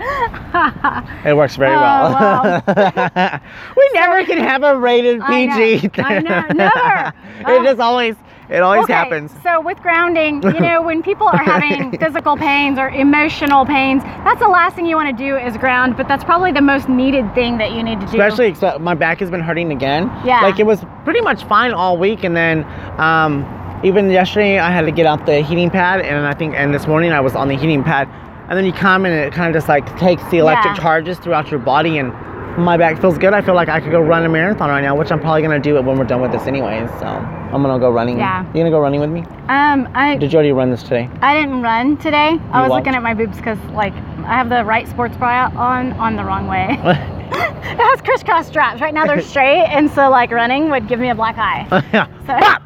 It 1.26 1.36
works 1.36 1.56
very 1.58 1.76
Oh, 1.76 1.80
well. 1.80 2.64
we 3.78 3.90
never 3.94 4.26
can 4.26 4.38
have 4.40 4.64
a 4.64 4.76
rated 4.78 5.22
I 5.22 5.46
know. 5.46 5.56
PG. 5.56 5.90
I 6.02 6.20
know. 6.20 6.44
Never. 6.54 7.14
it 7.62 7.64
just 7.64 7.80
always, 7.80 8.16
it 8.50 8.62
always 8.62 8.86
Okay, 8.86 8.94
happens. 8.94 9.32
So 9.44 9.62
with 9.62 9.78
grounding, 9.82 10.42
you 10.42 10.60
know, 10.60 10.82
when 10.82 11.04
people 11.04 11.28
are 11.28 11.38
having 11.44 11.96
physical 12.00 12.36
pains 12.38 12.80
or 12.80 12.90
emotional 12.90 13.66
pains, 13.66 14.02
that's 14.24 14.40
the 14.40 14.48
last 14.48 14.76
thing 14.76 14.86
you 14.88 14.96
want 14.96 15.16
to 15.16 15.24
do 15.24 15.36
is 15.38 15.56
ground. 15.58 15.96
But 15.98 16.08
that's 16.08 16.24
probably 16.24 16.52
the 16.52 16.62
most 16.62 16.90
needed 16.90 17.34
thing 17.36 17.58
that 17.60 17.74
you 17.74 17.84
need 17.84 18.00
to 18.00 18.06
do. 18.08 18.12
Especially, 18.14 18.48
except 18.48 18.80
my 18.80 18.96
back 18.96 19.20
has 19.20 19.30
been 19.30 19.42
hurting 19.42 19.72
again. 19.72 20.06
Yeah. 20.26 20.42
Like 20.42 20.60
it 20.60 20.66
was 20.66 20.84
pretty 21.04 21.22
much 21.22 21.44
fine 21.44 21.72
all 21.74 21.98
week, 21.98 22.24
and 22.24 22.36
then 22.36 22.64
um, 23.00 23.44
even 23.84 24.10
yesterday 24.10 24.60
I 24.60 24.72
had 24.72 24.82
to 24.86 24.92
get 24.92 25.06
out 25.06 25.26
the 25.26 25.42
heating 25.42 25.70
pad, 25.70 26.02
and 26.02 26.26
I 26.26 26.34
think, 26.34 26.56
and 26.56 26.74
this 26.74 26.88
morning 26.88 27.12
I 27.12 27.20
was 27.22 27.36
on 27.36 27.48
the 27.48 27.56
heating 27.56 27.84
pad, 27.84 28.08
and 28.50 28.58
then 28.58 28.66
you 28.66 28.74
come 28.74 29.06
and 29.06 29.14
it 29.14 29.34
kind 29.34 29.48
of 29.54 29.60
just 29.60 29.70
like 29.70 29.86
takes 30.00 30.24
the 30.32 30.38
electric 30.40 30.76
Yeah. 30.78 30.82
charges 30.84 31.18
throughout 31.20 31.50
your 31.52 31.60
body, 31.60 31.98
and 32.00 32.12
my 32.58 32.76
back 32.78 33.00
feels 33.00 33.18
good. 33.18 33.34
I 33.34 33.42
feel 33.42 33.54
like 33.56 33.70
I 33.70 33.80
could 33.80 33.92
go 33.92 34.02
run 34.02 34.26
a 34.26 34.30
marathon 34.30 34.70
right 34.70 34.82
now, 34.82 34.96
which 34.96 35.12
I'm 35.12 35.20
probably 35.20 35.42
gonna 35.44 35.60
do 35.60 35.78
it 35.78 35.84
when 35.86 35.98
we're 35.98 36.04
done 36.04 36.20
with 36.22 36.32
this 36.32 36.46
anyways. 36.48 36.90
So 37.00 37.06
I'm 37.06 37.62
gonna 37.62 37.80
go 37.80 37.90
running. 37.90 38.18
Yeah. 38.18 38.44
You 38.48 38.54
gonna 38.60 38.70
go 38.72 38.80
running 38.80 39.00
with 39.00 39.10
me? 39.12 39.22
um, 39.48 39.88
I 39.94 40.18
Did 40.18 40.34
you 40.34 40.38
already 40.38 40.52
run 40.52 40.72
this 40.72 40.84
today? 40.84 41.10
I 41.22 41.36
didn't 41.40 41.62
run 41.62 41.96
today. 41.98 42.38
I 42.52 42.62
was 42.62 42.70
walked? 42.70 42.86
looking 42.86 42.96
at 42.96 43.04
my 43.04 43.14
boobs 43.14 43.38
because 43.38 43.60
like 43.74 43.94
I 44.26 44.34
have 44.34 44.50
the 44.50 44.66
right 44.66 44.88
sports 44.88 45.16
bra 45.16 45.52
on 45.56 45.94
on 45.94 46.16
the 46.16 46.24
wrong 46.26 46.48
way. 46.48 46.68
it 47.32 47.78
has 47.80 48.02
crisscross 48.02 48.48
straps. 48.48 48.82
Right 48.82 48.94
now 48.94 49.06
they're 49.06 49.22
straight, 49.34 49.66
and 49.70 49.90
so 49.92 50.10
like 50.10 50.32
running 50.32 50.70
would 50.72 50.88
give 50.88 51.00
me 51.00 51.10
a 51.12 51.16
black 51.16 51.38
eye. 51.38 51.66
yeah. 51.94 52.08
So, 52.26 52.66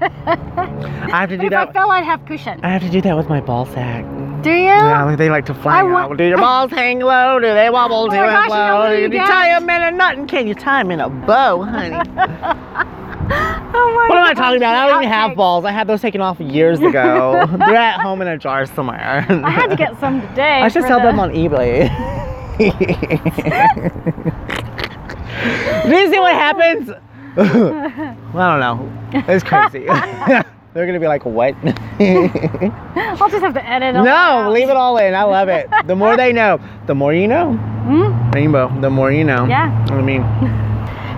I 0.26 1.20
have 1.20 1.28
to 1.30 1.36
do 1.36 1.46
if 1.46 1.52
I 1.52 1.64
that. 1.66 1.72
fell, 1.72 1.90
I'd 1.90 2.04
have 2.04 2.24
cushion. 2.26 2.60
I 2.62 2.70
have 2.70 2.82
to 2.82 2.90
do 2.90 3.00
that 3.02 3.16
with 3.16 3.28
my 3.28 3.40
ball 3.40 3.66
sack. 3.66 4.04
Do 4.42 4.50
you? 4.50 4.64
Yeah, 4.66 5.14
they 5.16 5.28
like 5.28 5.44
to 5.46 5.54
fly 5.54 5.80
I 5.80 5.82
want- 5.82 6.12
out. 6.12 6.16
Do 6.16 6.24
your 6.24 6.38
balls 6.46 6.70
hang 6.70 7.00
low? 7.00 7.38
Do 7.40 7.46
they 7.52 7.68
wobble 7.68 7.96
Oh 7.96 8.04
and 8.04 8.12
gosh, 8.12 8.44
you 8.44 8.48
know 8.50 8.54
flow? 8.54 8.78
what 8.80 8.88
Do 8.96 9.02
you 9.02 9.08
you 9.20 9.26
tie 9.26 9.58
them 9.58 9.68
in 9.68 9.82
a 9.82 9.90
knot? 9.90 10.16
And 10.16 10.26
can 10.28 10.46
you 10.46 10.54
tie 10.54 10.82
them 10.82 10.90
in 10.92 11.00
a 11.00 11.08
bow, 11.10 11.62
honey? 11.62 11.96
Oh 13.32 13.92
my 13.94 14.06
what 14.08 14.18
am 14.18 14.24
I 14.26 14.34
talking 14.34 14.56
about? 14.56 14.74
I 14.74 14.88
don't 14.88 15.02
even 15.04 15.12
have 15.12 15.36
balls. 15.36 15.64
I 15.64 15.70
had 15.70 15.86
those 15.86 16.00
taken 16.00 16.20
off 16.20 16.40
years 16.40 16.80
ago. 16.80 17.46
They're 17.58 17.76
at 17.76 18.00
home 18.00 18.20
in 18.22 18.26
a 18.28 18.36
jar 18.36 18.66
somewhere. 18.66 19.24
I 19.28 19.50
had 19.50 19.68
to 19.68 19.76
get 19.76 19.96
some 20.00 20.20
today. 20.30 20.60
I 20.62 20.66
should 20.66 20.82
sell 20.82 20.98
the- 20.98 21.06
them 21.12 21.20
on 21.20 21.30
eBay. 21.30 21.88
Do 25.84 25.96
you 25.96 26.10
see 26.12 26.18
what 26.18 26.34
happens? 26.34 26.90
I 28.34 28.58
don't 28.58 28.60
know. 28.60 29.22
It's 29.32 29.44
crazy. 29.44 29.86
They're 30.72 30.86
gonna 30.86 31.00
be 31.00 31.08
like, 31.08 31.24
what? 31.24 31.54
I'll 31.64 33.28
just 33.28 33.42
have 33.42 33.54
to 33.54 33.68
edit. 33.68 33.94
no, 33.94 34.50
leave 34.52 34.68
it 34.68 34.76
all 34.76 34.98
in. 34.98 35.14
I 35.14 35.24
love 35.24 35.48
it. 35.48 35.68
The 35.86 35.96
more 35.96 36.16
they 36.16 36.32
know, 36.32 36.60
the 36.86 36.94
more 36.94 37.12
you 37.12 37.26
know. 37.26 37.54
Hmm? 37.54 38.30
Rainbow, 38.30 38.72
the 38.80 38.88
more 38.90 39.10
you 39.10 39.24
know. 39.24 39.46
Yeah. 39.46 39.84
I 39.90 40.00
mean, 40.00 40.22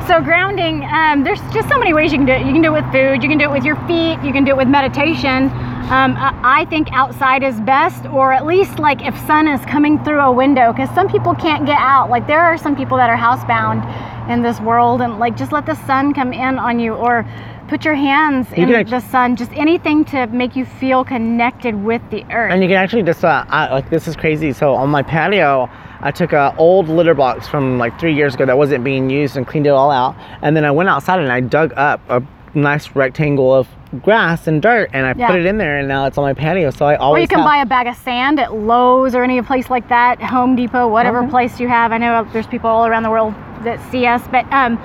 So 0.09 0.23
grounding, 0.23 0.85
um, 0.85 1.23
there's 1.23 1.41
just 1.53 1.69
so 1.69 1.79
many 1.79 1.93
ways 1.93 2.13
you 2.13 2.19
can 2.19 2.27
do 2.27 2.33
it. 2.33 2.47
You 2.47 2.53
can 2.53 2.63
do 2.63 2.75
it 2.75 2.83
with 2.83 2.93
food. 2.93 3.23
You 3.23 3.29
can 3.29 3.37
do 3.37 3.45
it 3.45 3.51
with 3.53 3.65
your 3.65 3.77
feet. 3.87 4.19
You 4.25 4.33
can 4.33 4.45
do 4.45 4.53
it 4.53 4.57
with 4.57 4.69
meditation. 4.69 5.51
Um, 5.93 6.17
I, 6.17 6.63
I 6.63 6.65
think 6.71 6.89
outside 6.93 7.43
is 7.43 7.61
best, 7.61 8.07
or 8.07 8.33
at 8.33 8.47
least 8.47 8.79
like 8.79 9.05
if 9.05 9.15
sun 9.27 9.47
is 9.49 9.61
coming 9.67 10.03
through 10.03 10.21
a 10.21 10.33
window, 10.33 10.73
because 10.73 10.89
some 10.95 11.09
people 11.11 11.35
can't 11.35 11.67
get 11.67 11.79
out. 11.79 12.09
Like 12.09 12.27
there 12.27 12.41
are 12.41 12.57
some 12.57 12.75
people 12.75 12.97
that 12.97 13.11
are 13.11 13.17
housebound 13.19 13.85
in 14.29 14.43
this 14.43 14.61
world, 14.61 15.01
and 15.01 15.19
like 15.19 15.37
just 15.37 15.53
let 15.53 15.67
the 15.67 15.75
sun 15.87 16.15
come 16.15 16.33
in 16.33 16.59
on 16.59 16.79
you, 16.79 16.95
or 16.95 17.27
put 17.69 17.85
your 17.85 17.95
hands 17.95 18.47
You 18.57 18.65
in 18.65 18.87
the 18.87 19.01
sun. 19.01 19.35
Just 19.35 19.51
anything 19.53 20.05
to 20.07 20.27
make 20.27 20.55
you 20.55 20.65
feel 20.65 21.05
connected 21.05 21.75
with 21.83 22.03
the 22.11 22.23
earth. 22.31 22.53
and 22.53 22.63
you 22.63 22.69
can 22.69 22.77
actually 22.77 23.03
just, 23.03 23.25
uh, 23.25 23.47
I, 23.49 23.73
like, 23.73 23.89
this 23.89 24.07
is 24.07 24.15
crazy. 24.15 24.53
So 24.53 24.75
on 24.75 24.91
my 24.91 25.03
patio, 25.03 25.71
I 26.01 26.11
took 26.11 26.33
a 26.33 26.55
old 26.59 26.89
litter 26.89 27.15
box 27.15 27.49
from 27.49 27.79
like 27.79 27.99
three 27.99 28.15
years 28.15 28.35
ago 28.35 28.45
that 28.45 28.59
wasn't 28.59 28.85
being 28.85 29.09
used 29.09 29.37
and 29.37 29.47
cleaned 29.47 29.67
it 29.67 29.71
all 29.71 29.91
out. 29.91 30.17
And 30.43 30.55
then 30.55 30.65
I 30.65 30.71
went 30.71 30.91
outside 30.91 31.21
and 31.21 31.33
I 31.33 31.41
dug 31.41 31.73
up 31.77 32.01
a 32.11 32.23
nice 32.55 32.95
rectangle 32.95 33.55
of 33.55 33.69
grass 34.03 34.47
and 34.47 34.61
dirt, 34.63 34.91
and 34.93 35.07
I 35.07 35.15
Yeah. 35.17 35.27
put 35.27 35.37
it 35.37 35.47
in 35.47 35.59
there, 35.59 35.79
and 35.79 35.89
now 35.89 36.07
it's 36.07 36.17
on 36.19 36.25
my 36.25 36.33
patio. 36.35 36.71
So 36.71 36.87
I 36.87 36.95
Or 36.95 37.01
always 37.03 37.23
you 37.23 37.29
can 37.29 37.39
have- 37.39 37.47
buy 37.47 37.57
a 37.59 37.67
bag 37.67 37.87
of 37.87 37.97
sand 37.97 38.41
at 38.41 38.55
Lowe's 38.55 39.15
or 39.15 39.23
any 39.23 39.41
place 39.43 39.69
like 39.71 39.89
that, 39.89 40.23
Home 40.23 40.57
Depot, 40.57 40.89
whatever 40.89 41.19
Okay. 41.21 41.29
place 41.29 41.61
you 41.61 41.69
have. 41.69 41.93
I 41.93 41.99
know 41.99 42.27
there's 42.33 42.47
people 42.47 42.71
all 42.71 42.87
around 42.87 43.03
the 43.03 43.11
world 43.11 43.35
that 43.65 43.81
see 43.91 44.07
us, 44.07 44.23
but 44.31 44.45
um, 44.53 44.79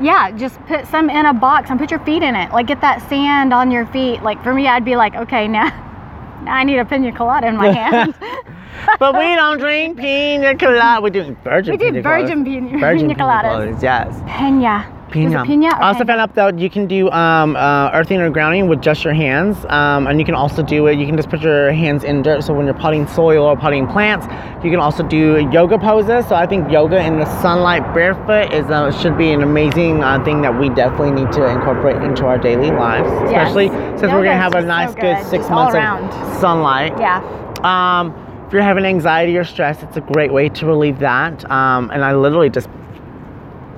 yeah, 0.00 0.30
just 0.32 0.64
put 0.66 0.86
some 0.86 1.10
in 1.10 1.26
a 1.26 1.34
box 1.34 1.70
and 1.70 1.78
put 1.78 1.90
your 1.90 2.00
feet 2.00 2.22
in 2.22 2.34
it. 2.36 2.52
Like 2.52 2.66
get 2.66 2.80
that 2.80 3.02
sand 3.08 3.52
on 3.52 3.70
your 3.70 3.86
feet. 3.86 4.22
Like 4.22 4.42
for 4.42 4.52
me, 4.54 4.66
I'd 4.68 4.84
be 4.84 4.96
like, 4.96 5.14
okay, 5.16 5.48
now, 5.48 5.70
now 6.44 6.54
I 6.54 6.64
need 6.64 6.78
a 6.78 6.84
pina 6.84 7.12
colada 7.12 7.46
in 7.48 7.56
my 7.56 7.68
hand. 7.72 8.14
but 8.98 9.14
we 9.16 9.34
don't 9.34 9.58
drink 9.58 9.96
pina 9.98 10.54
colada. 10.56 11.00
We 11.02 11.10
do 11.10 11.36
virgin. 11.44 11.72
We 11.72 11.76
do 11.78 11.84
pina 11.86 12.02
virgin 12.02 12.44
coladas. 12.44 12.44
pina- 12.44 12.78
virgin 12.78 13.08
pina 13.08 13.14
coladas. 13.24 13.82
Yes. 13.82 14.22
Pena. 14.26 14.84
Pina. 15.12 15.44
pina 15.44 15.66
or 15.66 15.82
I 15.82 15.88
also 15.88 16.04
found 16.04 16.20
out 16.20 16.34
that 16.34 16.58
you 16.58 16.70
can 16.70 16.86
do 16.86 17.10
um, 17.10 17.54
uh, 17.56 17.90
earthing 17.92 18.20
or 18.20 18.30
grounding 18.30 18.68
with 18.68 18.82
just 18.82 19.04
your 19.04 19.14
hands, 19.14 19.64
um, 19.68 20.06
and 20.06 20.18
you 20.18 20.24
can 20.24 20.34
also 20.34 20.62
do 20.62 20.86
it. 20.86 20.98
You 20.98 21.06
can 21.06 21.16
just 21.16 21.28
put 21.28 21.40
your 21.42 21.72
hands 21.72 22.04
in 22.04 22.22
dirt. 22.22 22.44
So 22.44 22.54
when 22.54 22.66
you're 22.66 22.74
potting 22.74 23.06
soil 23.06 23.44
or 23.44 23.56
potting 23.56 23.86
plants, 23.86 24.26
you 24.64 24.70
can 24.70 24.80
also 24.80 25.02
do 25.02 25.48
yoga 25.52 25.78
poses. 25.78 26.26
So 26.26 26.34
I 26.34 26.46
think 26.46 26.70
yoga 26.70 26.98
in 27.04 27.18
the 27.18 27.26
sunlight 27.40 27.94
barefoot 27.94 28.52
is 28.52 28.66
uh, 28.70 28.90
should 28.90 29.16
be 29.16 29.32
an 29.32 29.42
amazing 29.42 30.02
uh, 30.02 30.22
thing 30.24 30.42
that 30.42 30.58
we 30.58 30.68
definitely 30.70 31.22
need 31.22 31.32
to 31.32 31.46
incorporate 31.46 31.96
into 32.02 32.26
our 32.26 32.38
daily 32.38 32.70
lives, 32.70 33.10
especially 33.26 33.68
since 33.68 34.12
we're 34.12 34.24
gonna 34.24 34.34
have 34.34 34.54
a 34.54 34.62
just 34.62 34.64
so 34.64 34.68
nice, 34.68 34.94
good, 34.94 35.16
good, 35.16 35.26
six 35.26 35.42
just 35.42 35.50
months 35.50 35.74
of 35.76 36.40
sunlight. 36.40 36.98
Yeah. 36.98 37.20
Um, 37.62 38.14
if 38.46 38.52
you're 38.52 38.62
having 38.62 38.84
anxiety 38.84 39.36
or 39.38 39.44
stress, 39.44 39.82
it's 39.82 39.96
a 39.96 40.00
great 40.02 40.30
way 40.32 40.50
to 40.50 40.66
relieve 40.66 40.98
that. 40.98 41.50
Um, 41.50 41.90
and 41.90 42.04
I 42.04 42.14
literally 42.14 42.50
just, 42.50 42.68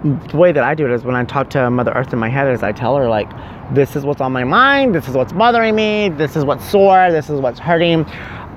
the 0.04 0.37
way 0.37 0.52
that 0.52 0.62
I 0.62 0.75
do 0.75 0.84
it 0.87 0.92
is 0.92 1.02
when 1.04 1.14
I 1.16 1.25
talk 1.25 1.49
to 1.50 1.70
Mother 1.70 1.92
Earth 1.92 2.12
in 2.12 2.18
my 2.18 2.28
head, 2.28 2.52
is 2.52 2.62
I 2.62 2.73
tell 2.73 2.96
her 2.96 3.08
like, 3.08 3.28
this 3.75 3.96
is 3.96 4.04
what's 4.04 4.20
on 4.20 4.32
my 4.32 4.44
mind, 4.44 4.94
this 4.94 5.08
is 5.08 5.14
what's 5.14 5.32
bothering 5.32 5.75
me, 5.75 6.11
this 6.11 6.37
is 6.37 6.44
what's 6.44 6.68
sore, 6.68 7.11
this 7.11 7.30
is 7.30 7.40
what's 7.40 7.58
hurting. 7.58 8.04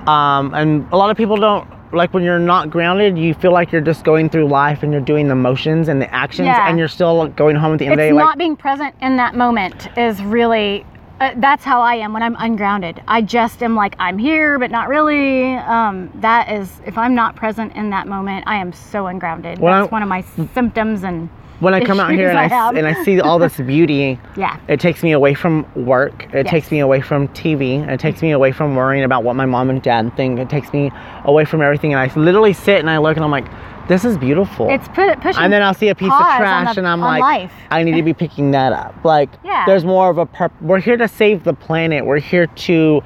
Um, 0.06 0.52
and 0.54 0.86
a 0.92 0.96
lot 0.96 1.10
of 1.10 1.16
people 1.16 1.36
don't 1.36 1.66
like 1.94 2.12
when 2.12 2.22
you're 2.22 2.38
not 2.38 2.68
grounded, 2.68 3.16
you 3.16 3.32
feel 3.32 3.50
like 3.52 3.72
you're 3.72 3.80
just 3.80 4.04
going 4.04 4.28
through 4.28 4.46
life 4.46 4.82
and 4.82 4.92
you're 4.92 5.00
doing 5.00 5.28
the 5.28 5.34
motions 5.34 5.88
and 5.88 6.02
the 6.02 6.14
actions, 6.14 6.46
Yeah. 6.46 6.68
and 6.68 6.78
you're 6.78 6.86
still 6.86 7.28
going 7.28 7.56
home 7.56 7.72
at 7.72 7.78
the 7.78 7.86
end 7.86 7.94
It's 7.94 8.00
of 8.00 8.04
the 8.04 8.10
day. 8.10 8.16
not 8.18 8.26
Like, 8.26 8.38
being 8.38 8.56
present 8.56 8.94
in 9.00 9.16
that 9.16 9.34
moment 9.34 9.88
is 9.96 10.22
really. 10.22 10.84
Uh, 11.20 11.32
that's 11.36 11.64
how 11.64 11.80
I 11.80 11.96
am 11.96 12.12
when 12.12 12.22
I'm 12.22 12.36
ungrounded. 12.38 13.02
I 13.08 13.22
just 13.22 13.62
am 13.62 13.74
like 13.74 13.96
I'm 13.98 14.18
here, 14.18 14.58
but 14.58 14.70
not 14.70 14.88
really. 14.88 15.54
Um, 15.56 16.10
that 16.16 16.48
is, 16.50 16.80
if 16.86 16.96
I'm 16.96 17.14
not 17.14 17.34
present 17.34 17.74
in 17.74 17.90
that 17.90 18.06
moment, 18.06 18.44
I 18.46 18.56
am 18.56 18.72
so 18.72 19.08
ungrounded. 19.08 19.58
Well, 19.58 19.80
that's 19.82 19.90
I- 19.90 19.94
one 19.94 20.02
of 20.04 20.08
my 20.08 20.22
symptoms, 20.54 21.02
and 21.02 21.28
when 21.58 21.74
I 21.74 21.84
come 21.84 21.98
out 21.98 22.12
here 22.12 22.28
and 22.28 22.38
I 22.38 22.44
I, 22.46 22.68
and 22.72 22.86
I 22.86 23.02
see 23.02 23.20
all 23.20 23.40
this 23.40 23.56
beauty, 23.72 24.20
yeah, 24.36 24.60
It 24.68 24.78
takes 24.78 25.02
me 25.02 25.10
away 25.10 25.34
from 25.34 25.66
work. 25.74 26.26
It 26.32 26.44
Yes. 26.46 26.50
takes 26.50 26.70
me 26.70 26.78
away 26.78 27.00
from 27.00 27.26
TV. 27.28 27.80
It 27.88 27.98
takes 27.98 28.22
me 28.22 28.30
away 28.30 28.52
from 28.52 28.76
worrying 28.76 29.02
about 29.02 29.24
what 29.24 29.34
my 29.34 29.44
mom 29.46 29.70
and 29.70 29.82
dad 29.82 30.16
think. 30.16 30.38
It 30.38 30.48
takes 30.48 30.72
me 30.72 30.92
away 31.24 31.44
from 31.44 31.60
everything. 31.62 31.92
And 31.94 32.00
I 32.00 32.14
literally 32.14 32.52
sit 32.52 32.78
and 32.78 32.88
I 32.88 32.98
look 32.98 33.16
and 33.16 33.24
I'm 33.24 33.32
like, 33.32 33.46
this 33.88 34.04
is 34.04 34.16
beautiful. 34.18 34.68
it's 34.70 34.86
put 34.88 35.20
pushing. 35.20 35.42
and 35.42 35.52
then 35.52 35.62
I'll 35.62 35.74
see 35.74 35.88
a 35.88 35.94
piece 35.94 36.12
of 36.12 36.18
trash 36.18 36.74
the- 36.74 36.80
and 36.80 36.86
I'm 36.88 37.00
like, 37.00 37.20
life. 37.20 37.52
I 37.70 37.82
need 37.82 37.96
to 37.96 38.02
be 38.02 38.14
picking 38.14 38.50
that 38.52 38.72
up. 38.72 38.94
Like, 39.04 39.30
Yeah. 39.44 39.64
there's 39.66 39.84
more 39.84 40.10
of 40.10 40.18
a 40.18 40.26
purp 40.26 40.52
We're 40.60 40.80
here 40.80 40.96
to 40.96 41.08
save 41.08 41.44
the 41.44 41.54
planet. 41.54 42.04
We're 42.06 42.20
here 42.20 42.46
to 42.46 43.02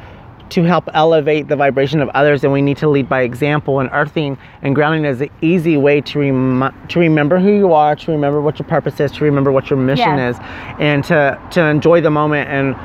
to 0.50 0.64
help 0.64 0.86
elevate 0.92 1.48
the 1.48 1.56
vibration 1.56 2.02
of 2.02 2.10
others 2.10 2.44
and 2.44 2.52
we 2.52 2.60
need 2.60 2.76
to 2.76 2.86
lead 2.86 3.08
by 3.08 3.22
example 3.22 3.80
and 3.80 3.88
earthing 3.94 4.36
and 4.60 4.74
grounding 4.74 5.06
is 5.06 5.22
an 5.22 5.30
easy 5.40 5.78
way 5.78 5.98
to 5.98 6.18
rem- 6.18 6.74
to 6.88 7.00
remember 7.00 7.38
who 7.38 7.52
you 7.52 7.72
are 7.72 7.96
to 7.96 8.10
remember 8.12 8.38
what 8.38 8.58
your 8.58 8.68
purpose 8.68 9.00
is 9.00 9.10
to 9.10 9.24
remember 9.24 9.50
what 9.50 9.70
your 9.70 9.78
mission 9.78 10.18
Yeah. 10.18 10.28
is 10.28 10.36
and 10.78 11.02
to 11.04 11.38
to 11.52 11.62
enjoy 11.64 12.02
the 12.02 12.10
moment 12.10 12.50
and 12.50 12.76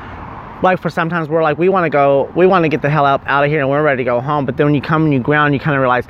like 0.62 0.80
for 0.80 0.88
sometimes 0.88 1.28
we're 1.28 1.42
like 1.42 1.58
we 1.58 1.68
want 1.68 1.84
to 1.84 1.90
go 1.90 2.32
we 2.34 2.46
want 2.46 2.62
to 2.64 2.70
get 2.70 2.80
the 2.80 2.88
hell 2.88 3.04
out, 3.04 3.20
out 3.26 3.44
of 3.44 3.50
here 3.50 3.60
and 3.60 3.68
we're 3.68 3.82
ready 3.82 3.98
to 3.98 4.04
go 4.04 4.18
home 4.18 4.46
but 4.46 4.56
then 4.56 4.64
when 4.68 4.74
you 4.74 4.80
come 4.80 5.04
and 5.04 5.12
you 5.12 5.20
ground 5.20 5.52
you 5.52 5.60
kind 5.60 5.76
of 5.76 5.82
realize 5.82 6.06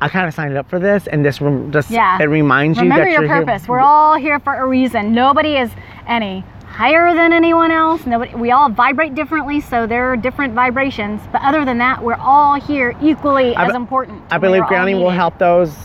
I 0.00 0.08
kind 0.08 0.26
of 0.26 0.34
signed 0.34 0.56
up 0.56 0.68
for 0.70 0.78
this 0.78 1.06
and 1.06 1.24
this 1.24 1.38
just 1.70 1.90
Yeah. 1.90 2.18
it 2.20 2.24
reminds 2.26 2.78
you 2.78 2.84
Remember 2.84 3.04
that 3.04 3.10
your 3.10 3.22
you're 3.24 3.34
here- 3.34 3.44
purpose. 3.44 3.68
We're 3.68 3.80
all 3.80 4.16
here 4.16 4.38
for 4.40 4.54
a 4.54 4.66
reason. 4.66 5.12
Nobody 5.12 5.56
is 5.56 5.70
any 6.06 6.44
higher 6.66 7.12
than 7.14 7.32
anyone 7.32 7.70
else. 7.70 8.06
Nobody. 8.06 8.34
We 8.34 8.50
all 8.52 8.70
vibrate 8.70 9.14
differently, 9.14 9.60
so 9.60 9.86
there 9.86 10.10
are 10.10 10.16
different 10.16 10.54
vibrations. 10.54 11.20
But 11.32 11.42
other 11.42 11.64
than 11.64 11.78
that, 11.78 12.02
we're 12.02 12.14
all 12.14 12.54
here 12.54 12.94
equally 13.02 13.54
I 13.54 13.66
as 13.66 13.74
important. 13.74 14.22
I 14.30 14.38
believe 14.38 14.64
grounding 14.66 15.00
will 15.00 15.10
help 15.10 15.38
those. 15.38 15.76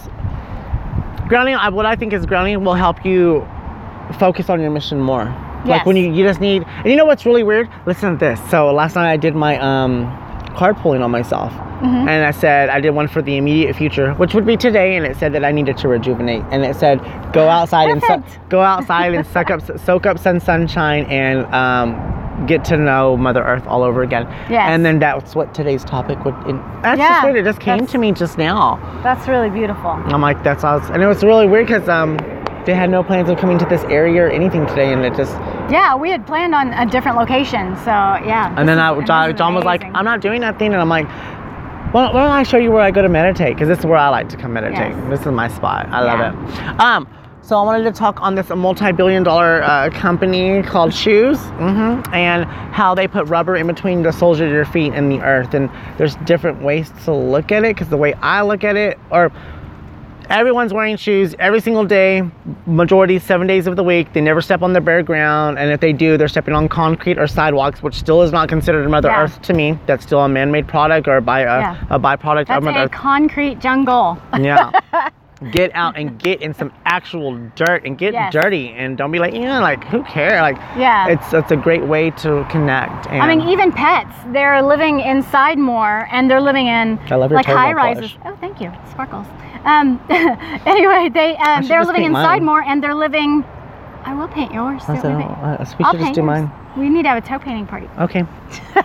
Grounding, 1.27 1.55
I- 1.55 1.69
what 1.69 1.85
I 1.85 1.95
think 1.95 2.13
is 2.13 2.25
grounding 2.25 2.63
will 2.63 2.75
help 2.75 3.03
you 3.03 3.45
focus 4.19 4.49
on 4.49 4.61
your 4.61 4.69
mission 4.71 4.99
more. 5.01 5.33
Like 5.65 5.83
when 5.87 5.95
you, 5.97 6.11
you 6.13 6.23
just 6.23 6.39
need, 6.39 6.63
and 6.77 6.85
you 6.85 6.95
know 6.95 7.05
what's 7.05 7.25
really 7.25 7.41
weird? 7.41 7.67
Listen 7.87 8.11
to 8.11 8.17
this. 8.17 8.39
So 8.51 8.71
last 8.71 8.95
night 8.95 9.11
I 9.11 9.17
did 9.17 9.33
my 9.35 9.57
um, 9.57 10.03
card 10.55 10.77
pulling 10.77 11.01
on 11.01 11.11
myself. 11.11 11.51
Mm-hmm. 11.51 12.07
And 12.07 12.25
I 12.25 12.31
said 12.31 12.69
I 12.69 12.79
did 12.79 12.91
one 12.91 13.07
for 13.07 13.21
the 13.21 13.37
immediate 13.37 13.75
future, 13.75 14.13
which 14.13 14.33
would 14.33 14.45
be 14.45 14.57
today, 14.57 14.95
and 14.95 15.05
it 15.05 15.17
said 15.17 15.33
that 15.33 15.43
I 15.43 15.51
needed 15.51 15.77
to 15.77 15.87
rejuvenate. 15.87 16.43
And 16.51 16.63
it 16.63 16.75
said 16.75 16.99
go 17.33 17.49
outside 17.49 17.89
and 17.89 18.01
su- 18.01 18.39
go 18.49 18.61
outside 18.61 19.13
and 19.13 19.25
suck 19.27 19.51
up, 19.51 19.61
soak 19.85 20.05
up 20.05 20.17
some 20.17 20.39
sunshine, 20.39 21.05
and 21.05 21.45
um, 21.53 22.45
get 22.47 22.63
to 22.65 22.77
know 22.77 23.17
Mother 23.17 23.43
Earth 23.43 23.65
all 23.67 23.83
over 23.83 24.03
again. 24.03 24.23
Yes. 24.49 24.69
And 24.69 24.85
then 24.85 24.99
that's 24.99 25.35
what 25.35 25.53
today's 25.53 25.83
topic 25.83 26.23
would. 26.25 26.35
In, 26.47 26.57
that's 26.81 26.97
Yeah, 26.99 27.09
just 27.09 27.23
weird. 27.23 27.37
It 27.37 27.45
just 27.45 27.59
came 27.59 27.85
to 27.87 27.97
me 27.97 28.11
just 28.11 28.37
now. 28.37 28.77
That's 29.03 29.27
really 29.27 29.49
beautiful. 29.49 29.89
I'm 29.89 30.21
like, 30.21 30.43
that's 30.43 30.63
awesome. 30.63 30.93
And 30.93 31.03
it 31.03 31.07
was 31.07 31.23
really 31.23 31.47
weird 31.47 31.67
because 31.67 31.87
um, 31.89 32.17
they 32.65 32.73
had 32.73 32.89
no 32.89 33.03
plans 33.03 33.29
of 33.29 33.37
coming 33.37 33.57
to 33.59 33.65
this 33.65 33.83
area 33.85 34.23
or 34.23 34.29
anything 34.29 34.65
today, 34.67 34.91
and 34.91 35.05
it 35.05 35.15
just. 35.15 35.31
Yeah, 35.71 35.95
we 35.95 36.09
had 36.09 36.25
planned 36.27 36.53
on 36.53 36.73
a 36.73 36.85
different 36.89 37.17
location, 37.17 37.75
so 37.77 37.91
yeah. 37.91 38.53
And 38.57 38.67
then 38.67 38.79
I, 38.79 38.99
John, 39.05 39.35
John 39.37 39.53
was 39.55 39.63
like. 39.63 39.83
I'm 39.93 40.05
not 40.05 40.21
doing 40.21 40.41
nothing, 40.41 40.73
and 40.73 40.81
I'm 40.81 40.89
like, 40.89 41.07
well, 41.93 42.13
why 42.13 42.23
don't 42.23 42.31
I 42.31 42.43
show 42.43 42.57
you 42.57 42.71
where 42.71 42.81
I 42.81 42.91
go 42.91 43.01
to 43.01 43.09
meditate? 43.09 43.55
Because 43.55 43.67
this 43.67 43.79
is 43.79 43.85
where 43.85 43.97
I 43.97 44.09
like 44.09 44.29
to 44.29 44.37
come 44.37 44.53
meditate. 44.53 44.91
Yes. 44.91 45.09
This 45.09 45.19
is 45.21 45.27
my 45.27 45.47
spot. 45.47 45.87
I 45.89 46.01
love 46.01 46.19
Yeah. 46.19 46.73
it. 46.73 46.79
Um, 46.79 47.07
so 47.41 47.57
I 47.57 47.63
wanted 47.63 47.83
to 47.83 47.91
talk 47.91 48.21
on 48.21 48.33
this 48.33 48.49
multi-billion-dollar 48.49 49.61
uh, 49.61 49.89
company 49.91 50.63
called 50.63 50.93
Shoes, 50.93 51.39
hmm 51.39 52.01
and 52.11 52.45
how 52.45 52.95
they 52.95 53.07
put 53.07 53.27
rubber 53.27 53.55
in 53.55 53.67
between 53.67 54.01
the 54.01 54.11
soles 54.11 54.39
of 54.39 54.49
your 54.49 54.65
feet 54.65 54.93
and 54.93 55.11
the 55.11 55.21
earth. 55.21 55.53
And 55.53 55.69
there's 55.97 56.15
different 56.25 56.61
ways 56.63 56.91
to 57.05 57.13
look 57.13 57.51
at 57.51 57.63
it. 57.63 57.75
Because 57.75 57.89
the 57.89 57.97
way 57.97 58.13
I 58.15 58.41
look 58.41 58.63
at 58.63 58.75
it, 58.75 58.97
or 59.11 59.31
everyone's 60.29 60.73
wearing 60.73 60.97
shoes 60.97 61.35
every 61.39 61.59
single 61.59 61.85
day, 61.85 62.23
majority 62.65 63.19
seven 63.19 63.47
days 63.47 63.67
of 63.67 63.75
the 63.75 63.83
week. 63.83 64.13
They 64.13 64.21
never 64.21 64.41
step 64.41 64.61
on 64.61 64.73
the 64.73 64.81
bare 64.81 65.03
ground, 65.03 65.57
and 65.59 65.71
if 65.71 65.79
they 65.79 65.93
do, 65.93 66.17
they're 66.17 66.27
stepping 66.27 66.53
on 66.53 66.67
concrete 66.69 67.17
or 67.17 67.27
sidewalks, 67.27 67.81
which 67.83 67.95
still 67.95 68.21
is 68.21 68.31
not 68.31 68.49
considered 68.49 68.89
Mother 68.89 69.09
Yeah. 69.09 69.23
Earth 69.23 69.41
to 69.43 69.53
me. 69.53 69.77
That's 69.85 70.03
still 70.03 70.19
a 70.21 70.29
man-made 70.29 70.67
product 70.67 71.07
or 71.07 71.17
a, 71.17 71.21
by, 71.21 71.41
a, 71.41 71.47
uh, 71.47 71.59
Yeah. 71.59 71.77
a 71.89 71.99
byproduct 71.99 72.47
That's 72.47 72.57
of 72.57 72.63
Mother 72.63 72.79
a 72.79 72.83
Earth. 72.85 72.91
concrete 72.91 73.59
jungle. 73.59 74.17
Yeah. 74.39 74.71
get 75.51 75.69
out 75.75 75.97
and 75.97 76.17
get 76.17 76.41
in 76.41 76.53
some 76.53 76.71
actual 76.85 77.35
dirt 77.55 77.83
and 77.85 77.97
get 77.97 78.13
Yes. 78.13 78.31
dirty 78.31 78.69
and 78.69 78.97
don't 78.97 79.11
be 79.11 79.19
like, 79.19 79.33
yeah, 79.33 79.59
like 79.59 79.83
who 79.85 80.01
cares? 80.03 80.39
Like, 80.41 80.55
Yeah. 80.77 81.07
it's 81.09 81.33
it's 81.33 81.51
a 81.51 81.57
great 81.57 81.83
way 81.85 82.09
to 82.11 82.45
connect. 82.49 83.07
And 83.07 83.21
I 83.21 83.35
mean, 83.35 83.47
even 83.49 83.71
pets, 83.73 84.15
they're 84.27 84.61
living 84.61 85.01
inside 85.01 85.57
more 85.59 86.07
and 86.11 86.31
they're 86.31 86.39
living 86.41 86.67
in 86.67 86.97
I 87.11 87.15
love 87.15 87.31
your 87.31 87.37
like 87.39 87.45
high 87.45 87.73
rises. 87.73 88.13
polish. 88.13 88.17
Oh, 88.25 88.37
thank 88.39 88.61
you. 88.61 88.71
Sparkles. 88.89 89.27
Um, 89.65 89.99
anyway, 90.09 91.09
they 91.09 91.35
um, 91.37 91.67
they're 91.67 91.83
living 91.83 92.03
inside 92.05 92.41
mine. 92.41 92.45
more 92.45 92.61
and 92.63 92.83
they're 92.83 92.95
living. 92.95 93.43
I 94.03 94.13
will 94.13 94.27
paint 94.27 94.53
yours. 94.53 94.83
I 94.87 94.95
so 94.95 95.01
said, 95.01 95.11
uh, 95.15 95.65
we 95.79 95.85
I'll 95.85 95.91
should 95.91 95.99
just 96.01 96.13
do 96.13 96.21
yours. 96.21 96.27
mine. 96.27 96.51
We 96.77 96.89
need 96.89 97.03
to 97.03 97.09
have 97.09 97.23
a 97.23 97.27
toe 97.27 97.39
painting 97.39 97.65
party. 97.65 97.89
Okay. 97.99 98.23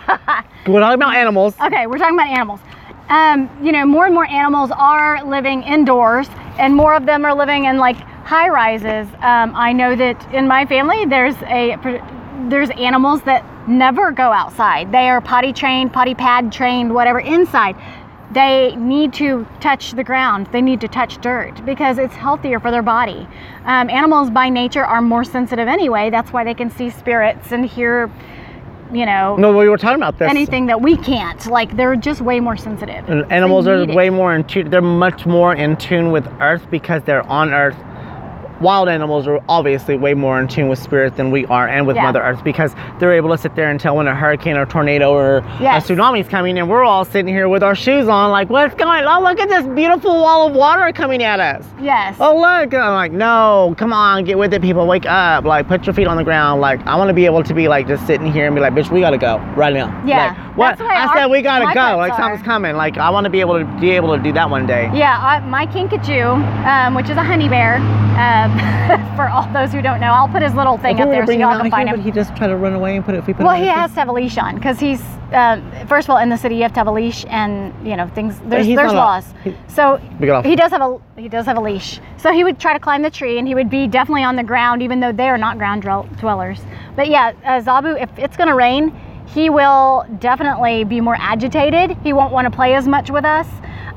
We're 0.67 0.81
talking 0.81 0.95
about 0.95 1.15
animals. 1.15 1.55
Okay, 1.61 1.87
we're 1.87 1.99
talking 1.99 2.15
about 2.15 2.29
animals. 2.29 2.61
Um, 3.09 3.51
you 3.63 3.73
know, 3.73 3.85
more 3.87 4.05
and 4.05 4.15
more 4.15 4.27
animals 4.27 4.71
are 4.71 5.25
living 5.25 5.63
indoors, 5.63 6.29
and 6.59 6.77
more 6.77 6.95
of 6.95 7.07
them 7.07 7.25
are 7.25 7.35
living 7.35 7.65
in 7.65 7.79
like 7.79 7.97
high 7.97 8.49
rises. 8.49 9.09
Um, 9.21 9.55
I 9.57 9.73
know 9.73 9.97
that 9.97 10.33
in 10.33 10.47
my 10.47 10.67
family, 10.67 11.07
there's 11.07 11.35
a 11.45 11.77
there's 12.49 12.71
animals 12.71 13.23
that 13.23 13.45
never 13.69 14.13
go 14.13 14.33
outside. 14.33 14.93
They 14.93 15.09
are 15.09 15.21
potty 15.21 15.53
trained, 15.53 15.93
potty 15.93 16.15
pad 16.15 16.53
trained, 16.53 16.95
whatever 16.95 17.21
inside. 17.21 17.75
They 18.33 18.77
need 18.77 19.13
to 19.15 19.47
touch 19.61 19.93
the 19.93 20.05
ground. 20.05 20.47
They 20.53 20.63
need 20.63 20.81
to 20.83 20.89
touch 20.89 21.21
dirt 21.21 21.65
because 21.65 21.99
it's 21.99 22.15
healthier 22.15 22.61
for 22.61 22.71
their 22.71 22.83
body. 22.83 23.27
Um, 23.65 23.91
animals 23.91 24.31
by 24.31 24.49
nature 24.49 24.85
are 24.85 25.03
more 25.03 25.25
sensitive 25.25 25.67
anyway. 25.67 26.11
That's 26.11 26.33
why 26.33 26.45
they 26.45 26.55
can 26.55 26.71
see 26.71 26.91
spirits 26.91 27.51
and 27.51 27.67
hear, 27.67 28.09
you 28.93 29.05
know, 29.05 29.37
No, 29.37 29.57
we 29.57 29.69
were 29.69 29.77
talking 29.77 29.97
about 29.97 30.19
this. 30.19 30.31
anything 30.31 30.67
that 30.67 30.81
we 30.81 30.97
can't. 30.97 31.45
Like 31.47 31.77
they're 31.77 31.97
just 31.97 32.21
way 32.21 32.39
more 32.39 32.57
sensitive. 32.57 33.09
And 33.11 33.31
animals 33.33 33.67
are 33.67 33.79
need 33.79 33.91
it. 33.91 33.97
way 33.97 34.11
more 34.11 34.33
in 34.35 34.45
tune. 34.45 34.71
They're 34.71 34.81
much 34.81 35.27
more 35.27 35.53
in 35.55 35.77
tune 35.77 36.13
with 36.13 36.27
Earth 36.41 36.65
because 36.71 37.03
they're 37.03 37.27
on 37.27 37.53
Earth 37.53 37.77
wild 38.61 38.89
animals 38.89 39.27
are 39.27 39.41
obviously 39.49 39.97
way 39.97 40.15
more 40.15 40.39
in 40.41 40.47
tune 40.49 40.69
with 40.69 40.79
spirit 40.79 41.17
than 41.17 41.31
we 41.31 41.47
are 41.47 41.67
and 41.69 41.87
with 41.87 41.97
Yeah. 41.97 42.03
Mother 42.05 42.23
Earth 42.23 42.43
because 42.45 42.75
they're 42.99 43.13
able 43.13 43.31
to 43.31 43.39
sit 43.39 43.55
there 43.57 43.71
and 43.71 43.81
tell 43.81 43.97
when 43.97 44.07
a 44.07 44.15
hurricane 44.15 44.57
or 44.57 44.67
tornado 44.67 45.13
or 45.13 45.43
Yes. 45.61 45.89
a 45.89 45.95
tsunami 45.95 46.21
is 46.21 46.29
coming, 46.29 46.59
and 46.59 46.69
we're 46.69 46.85
all 46.85 47.05
sitting 47.05 47.33
here 47.33 47.49
with 47.49 47.63
our 47.63 47.75
shoes 47.75 48.09
on, 48.09 48.31
like, 48.31 48.51
what's 48.51 48.75
going 48.75 49.05
on? 49.05 49.23
Look 49.25 49.41
at 49.41 49.49
this 49.49 49.67
beautiful 49.67 50.13
wall 50.21 50.49
of 50.49 50.55
water 50.55 50.93
coming 50.93 51.23
at 51.23 51.41
us. 51.41 51.65
Yes. 51.81 52.17
Oh 52.21 52.35
look! 52.37 52.75
I'm 52.75 52.93
like, 52.95 53.13
no, 53.13 53.75
come 53.79 53.93
on, 53.93 54.25
get 54.25 54.39
with 54.39 54.53
it, 54.53 54.61
people. 54.63 54.87
Wake 54.87 55.07
up! 55.07 55.45
Like, 55.45 55.67
put 55.69 55.87
your 55.87 55.95
feet 55.95 56.07
on 56.07 56.17
the 56.17 56.25
ground. 56.25 56.61
Like, 56.61 56.87
I 56.87 56.97
want 56.97 57.09
to 57.09 57.15
be 57.15 57.25
able 57.27 57.43
to 57.43 57.55
be 57.55 57.69
like 57.69 57.87
just 57.89 58.07
sitting 58.07 58.31
here 58.31 58.47
and 58.47 58.55
be 58.55 58.61
like, 58.61 58.75
bitch, 58.75 58.91
we 58.91 59.01
gotta 59.01 59.19
go 59.19 59.39
right 59.57 59.73
now. 59.73 59.89
Yeah, 60.05 60.29
Like, 60.29 60.57
what? 60.57 60.79
that's 60.79 60.81
I 60.91 61.07
our- 61.07 61.17
said 61.17 61.27
we 61.31 61.41
gotta 61.43 61.65
go. 61.75 61.97
Like 61.97 62.13
are. 62.13 62.17
something's 62.19 62.43
coming. 62.45 62.77
Like, 62.77 62.99
I 62.99 63.11
want 63.11 63.25
to 63.25 63.31
be 63.31 63.41
able 63.41 63.59
to 63.59 63.65
be 63.81 63.91
able 63.93 64.15
to 64.17 64.23
do 64.23 64.33
that 64.33 64.51
one 64.51 64.67
day. 64.67 64.91
Yeah, 64.93 65.19
I, 65.21 65.41
my 65.41 65.67
kinkajou, 65.67 66.67
um, 66.67 66.95
which 66.95 67.09
is 67.09 67.17
a 67.17 67.23
honey 67.25 67.49
bear, 67.49 67.77
um, 67.77 68.50
for 69.17 69.29
all 69.29 69.51
those 69.53 69.73
who 69.73 69.81
don't 69.83 70.01
know, 70.01 70.09
I'll 70.13 70.29
put 70.29 70.43
his 70.43 70.55
little 70.55 70.77
thing 70.79 70.97
If 70.99 71.03
up 71.05 71.11
there 71.11 71.23
so 71.23 71.27
bring 71.27 71.41
y'all 71.41 71.59
can 71.61 71.71
find 71.71 71.89
here, 71.89 71.97
him. 71.97 72.05
Would 72.05 72.07
he 72.07 72.11
just 72.13 72.35
try 72.37 72.47
to 72.47 72.57
run 72.57 72.75
away 72.75 72.97
and 72.97 73.05
put 73.05 73.15
it? 73.15 73.19
If 73.19 73.27
we 73.27 73.35
put 73.35 73.45
Well, 73.47 73.55
he 73.55 73.69
on 73.69 73.75
has 73.77 73.91
to 73.93 73.97
have 74.01 74.09
a 74.09 74.13
leash 74.13 74.37
on 74.39 74.57
because 74.57 74.79
he's 74.81 75.03
um, 75.33 75.71
first 75.87 76.07
of 76.09 76.11
all 76.11 76.19
in 76.19 76.29
the 76.29 76.37
city 76.37 76.57
you 76.57 76.63
have 76.63 76.73
to 76.73 76.81
have 76.81 76.87
a 76.89 76.93
leash 76.93 77.25
and 77.29 77.73
you 77.87 77.97
know 77.97 78.09
things. 78.09 78.39
There's 78.47 78.67
there's 78.67 78.93
laws. 78.93 79.33
he- 79.45 79.57
so 79.69 80.01
We 80.19 80.27
get 80.27 80.35
off. 80.37 80.45
he 80.45 80.57
does 80.57 80.71
have 80.73 80.81
a 80.83 80.99
he 81.17 81.29
does 81.29 81.47
have 81.47 81.57
a 81.57 81.61
leash. 81.61 82.01
So 82.17 82.33
he 82.33 82.43
would 82.45 82.59
try 82.59 82.73
to 82.73 82.81
climb 82.81 83.03
the 83.03 83.11
tree 83.11 83.39
and 83.39 83.47
he 83.47 83.55
would 83.55 83.71
be 83.71 83.87
definitely 83.87 84.25
on 84.25 84.37
the 84.37 84.43
ground 84.45 84.83
even 84.83 85.01
though 85.01 85.13
they 85.13 85.29
are 85.29 85.39
not 85.39 85.59
ground 85.59 85.83
dwellers. 85.83 86.61
But 86.97 87.09
yeah, 87.09 87.33
uh, 87.45 87.61
Zabu, 87.61 88.01
if 88.01 88.11
it's 88.19 88.37
gonna 88.37 88.55
rain, 88.57 88.93
he 89.27 89.51
will 89.51 90.05
definitely 90.19 90.83
be 90.85 91.01
more 91.01 91.17
agitated. 91.19 91.97
He 92.03 92.13
won't 92.13 92.33
want 92.33 92.47
to 92.47 92.51
play 92.51 92.75
as 92.75 92.89
much 92.89 93.11
with 93.11 93.25
us. 93.25 93.47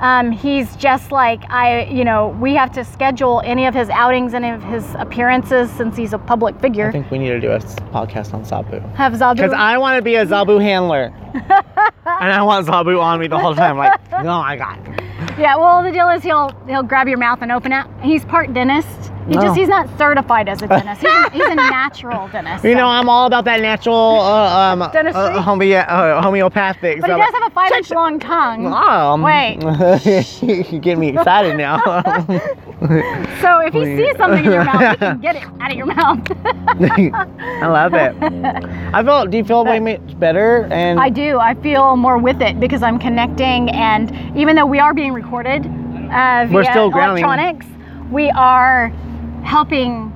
Um, 0.04 0.32
he's 0.32 0.76
just 0.76 1.14
like 1.14 1.50
I, 1.50 1.86
you 1.86 2.04
know, 2.04 2.38
we 2.42 2.56
have 2.56 2.74
to 2.74 2.84
schedule 2.84 3.42
any 3.46 3.68
of 3.68 3.74
his 3.74 3.90
outings, 3.90 4.34
any 4.34 4.50
of 4.50 4.62
his 4.62 4.86
appearances 4.96 5.72
since 5.72 5.96
he's 5.96 6.12
a 6.12 6.18
public 6.18 6.60
figure. 6.60 6.90
I 6.90 6.92
think 6.92 7.10
we 7.10 7.18
need 7.18 7.30
to 7.30 7.40
do 7.40 7.52
a 7.52 7.60
podcast 7.60 8.34
on 8.34 8.44
Zabu. 8.44 8.84
have 8.96 9.14
Zabu. 9.14 9.36
Because 9.36 9.54
I 9.54 9.78
want 9.78 9.96
to 9.96 10.02
be 10.02 10.16
a 10.16 10.26
Zabu 10.26 10.62
handler. 10.62 11.14
and 11.34 12.34
I 12.34 12.42
want 12.44 12.68
Zabu 12.68 13.02
on 13.02 13.18
me 13.18 13.28
the 13.28 13.40
whole 13.40 13.56
time. 13.56 13.78
Like, 13.78 13.98
oh 14.12 14.24
my 14.24 14.58
god. 14.58 14.78
Yeah, 15.40 15.56
well, 15.56 15.82
the 15.82 15.92
deal 15.94 16.10
is 16.10 16.22
he'll 16.22 16.52
he'll 16.68 16.84
grab 16.84 17.08
your 17.08 17.18
mouth 17.18 17.40
and 17.42 17.50
open 17.50 17.72
it. 17.72 17.88
He's 18.02 18.26
part 18.26 18.54
dentist. 18.54 19.10
He 19.30 19.38
Oh. 19.38 19.42
just 19.42 19.56
he's 19.58 19.70
not 19.70 19.88
certified 19.98 20.50
as 20.50 20.62
a 20.62 20.68
dentist. 20.75 21.01
He's 21.01 21.10
a, 21.12 21.30
he's 21.32 21.46
a 21.46 21.56
natural 21.56 22.27
dentist. 22.27 22.63
You 22.63 22.72
so- 22.74 22.77
know, 22.80 22.88
I'm 22.88 23.08
all 23.10 23.25
about 23.27 23.46
that 23.46 23.62
natural 23.62 24.20
uh, 24.22 24.74
um, 24.74 24.80
Dentistry? 24.92 25.22
uh, 25.22 25.42
homeo- 25.44 25.86
uh, 25.88 26.22
homeopathic. 26.22 27.01
but 27.01 27.10
he 27.10 27.15
does 27.15 27.34
have 27.34 27.48
a 27.48 27.53
five 27.53 27.72
inch 27.72 27.89
long 27.92 28.20
tongue. 28.20 28.65
Um, 28.68 29.22
Wait. 29.22 29.62
you 30.72 30.80
get 30.80 30.98
me 30.98 31.10
excited 31.18 31.58
now. 31.58 31.80
So 32.84 33.60
if 33.62 33.74
he 33.74 33.86
sees 33.96 34.18
something 34.18 34.44
in 34.44 34.51
your 34.51 34.65
mouth, 34.65 34.92
he 34.92 34.98
can 34.98 35.22
get 35.22 35.38
it 35.38 35.44
out 35.62 35.72
of 35.72 35.77
your 35.77 35.86
mouth. 35.86 36.20
I 36.82 37.68
love 37.68 37.94
it. 37.94 38.13
I 38.94 39.01
feel. 39.03 39.25
Do 39.25 39.38
you 39.38 39.46
feel 39.46 39.63
way 39.63 39.80
much 39.80 40.20
better? 40.20 40.68
And 40.70 41.00
I 41.00 41.08
do. 41.10 41.39
I 41.39 41.53
feel 41.56 41.96
more 41.96 42.18
with 42.18 42.42
it 42.42 42.60
because 42.60 42.84
I'm 42.84 43.00
connecting, 43.00 43.70
and 43.70 44.12
even 44.38 44.58
though 44.58 44.65
we 44.65 44.80
are 44.80 44.94
being 44.94 45.13
recorded 45.13 45.65
uh, 45.65 45.70
via 46.46 46.50
We're 46.51 46.63
still 46.65 46.89
grounding. 46.89 47.24
electronics, 47.24 47.65
we 48.12 48.30
are 48.32 48.92
helping 49.44 50.12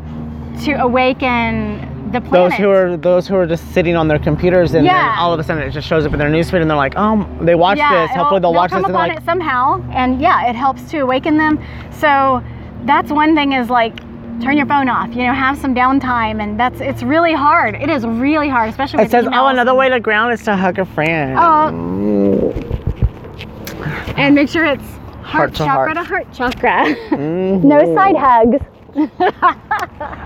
to 0.64 0.74
awaken 0.74 1.82
the 2.12 2.22
planet. 2.22 2.52
those 2.52 2.54
who 2.58 2.70
are 2.70 2.98
those 2.98 3.28
who 3.28 3.36
are 3.36 3.46
just 3.46 3.68
sitting 3.74 3.96
on 3.96 4.08
their 4.08 4.18
computers 4.20 4.74
and 4.74 4.86
Yeah. 4.86 5.10
then 5.10 5.20
all 5.20 5.34
of 5.34 5.40
a 5.40 5.44
sudden 5.44 5.62
it 5.64 5.72
just 5.72 5.88
shows 5.88 6.06
up 6.06 6.14
in 6.14 6.20
their 6.20 6.30
newsfeed 6.30 6.62
and 6.62 6.70
they're 6.70 6.78
like, 6.78 6.94
oh, 6.96 7.28
they 7.42 7.54
watch 7.56 7.78
yeah, 7.78 8.08
this. 8.08 8.16
Hopefully 8.16 8.40
they'll, 8.40 8.54
watch 8.54 8.72
come 8.72 8.82
this 8.82 8.88
and 8.88 8.94
like, 8.94 9.18
it 9.18 9.24
somehow, 9.26 9.82
and 9.92 10.22
yeah, 10.22 10.48
it 10.50 10.56
helps 10.56 10.90
to 10.92 11.00
awaken 11.00 11.38
them. 11.38 11.60
So 11.92 12.42
that's 12.86 13.12
one 13.12 13.36
thing 13.36 13.52
is 13.54 13.70
like 13.70 13.98
turn 14.42 14.56
your 14.56 14.66
phone 14.68 14.88
off. 14.88 15.10
You 15.16 15.26
know, 15.26 15.34
have 15.34 15.58
some 15.58 15.76
downtime, 15.76 16.42
and 16.42 16.58
that's 16.60 16.80
it's 16.80 17.04
really 17.04 17.34
hard. 17.34 17.76
It 17.76 17.90
is 17.90 18.06
really 18.06 18.48
hard, 18.50 18.70
especially 18.70 19.00
it 19.00 19.04
with 19.04 19.12
says, 19.12 19.28
oh, 19.32 19.48
another 19.48 19.76
way 19.76 19.90
to 19.90 20.00
ground 20.00 20.32
is 20.34 20.44
to 20.44 20.56
hug 20.56 20.80
a 20.80 20.86
friend. 20.86 21.36
Oh. 21.38 21.68
and 24.16 24.34
make 24.36 24.48
sure 24.50 24.66
it's 24.66 24.84
Heart 25.24 25.24
heart, 25.24 25.52
to 25.56 25.58
chakra 25.58 26.04
heart. 26.04 26.34
to 26.34 26.44
heart 26.44 26.54
chakra. 26.54 26.96
Mhm. 27.18 27.64
no 27.66 27.94
side 27.96 28.16
hugs. 28.16 28.64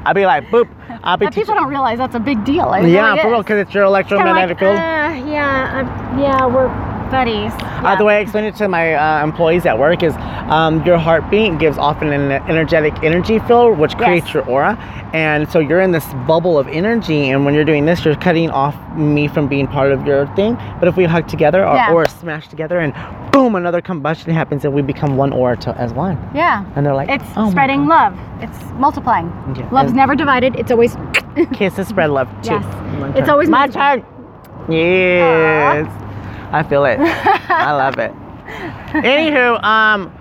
I'd 0.06 0.14
be 0.14 0.26
like, 0.26 0.46
boop. 0.46 0.70
I'll 1.04 1.18
be 1.18 1.26
But 1.26 1.34
people 1.34 1.56
don't 1.56 1.68
realize 1.70 1.98
that's 1.98 2.16
a 2.16 2.20
big 2.20 2.44
deal. 2.46 2.72
It 2.74 2.88
Yeah, 2.90 3.10
really 3.10 3.22
for 3.22 3.30
real, 3.32 3.42
because 3.42 3.60
it's 3.60 3.74
your 3.74 3.84
electromagnetic 3.84 4.60
like, 4.60 4.60
field. 4.60 4.78
Uh, 4.78 5.32
yeah, 5.32 5.72
I'm- 5.76 6.20
yeah, 6.20 6.46
we're 6.46 6.70
buddies. 7.12 7.52
Uh, 7.62 7.96
the 7.98 8.06
way 8.06 8.18
I 8.18 8.20
explain 8.20 8.46
it 8.46 8.56
to 8.56 8.68
my 8.68 8.94
uh, 8.96 9.24
employees 9.24 9.66
at 9.66 9.78
work 9.78 10.02
is 10.02 10.14
um, 10.50 10.84
your 10.86 10.98
heartbeat 10.98 11.60
gives 11.60 11.78
off 11.78 12.02
an 12.02 12.12
energetic 12.12 12.94
energy 13.04 13.40
field, 13.40 13.78
which 13.78 13.96
creates 13.98 14.28
Yes. 14.28 14.34
your 14.34 14.46
aura. 14.50 14.78
And 15.14 15.50
so 15.52 15.60
you're 15.60 15.82
in 15.82 15.92
this 15.92 16.06
bubble 16.26 16.58
of 16.58 16.68
energy, 16.70 17.30
and 17.30 17.44
when 17.46 17.54
you're 17.54 17.66
doing 17.66 17.86
this, 17.86 18.06
you're 18.06 18.16
cutting 18.16 18.50
off 18.50 18.76
me 18.96 19.28
from 19.28 19.48
being 19.48 19.68
part 19.68 19.92
of 19.92 20.08
your 20.08 20.26
thing. 20.36 20.56
But 20.80 20.88
if 20.88 20.96
we 20.96 21.04
hug 21.04 21.28
together, 21.28 21.66
our 21.66 21.76
Yeah. 21.76 21.92
auras 21.94 22.12
smash 22.14 22.48
together, 22.48 22.80
and 22.80 22.94
boom, 23.32 23.56
another 23.56 23.82
combustion 23.82 24.32
happens, 24.34 24.64
and 24.64 24.74
we 24.74 24.82
become 24.82 25.18
one 25.18 25.34
aura 25.34 25.58
to, 25.58 25.78
as 25.78 25.94
one. 25.94 26.18
Yeah. 26.34 26.64
And 26.76 26.86
they're 26.86 26.96
like, 26.96 27.10
It's 27.10 27.26
"Oh 27.36 27.52
spreading 27.52 27.88
love. 27.88 28.18
It's 28.40 28.58
multiplying. 28.80 29.28
Yeah, 29.58 29.68
Love's 29.72 29.90
and- 29.90 29.98
never 29.98 30.16
divided. 30.16 30.56
It's 30.56 30.72
always 30.72 30.96
Kisses 31.54 31.88
spread 31.90 32.10
love 32.10 32.28
too. 32.42 32.52
Yes. 33.02 33.18
It's 33.18 33.30
always 33.30 33.50
my 33.50 33.68
turn. 33.68 34.04
Yes, 34.70 35.88
I 36.52 36.64
feel 36.64 36.86
it. 36.86 37.00
I 37.00 37.72
love 37.74 37.98
it. 37.98 38.12
Anywho, 38.92 39.64
um, 39.64 40.12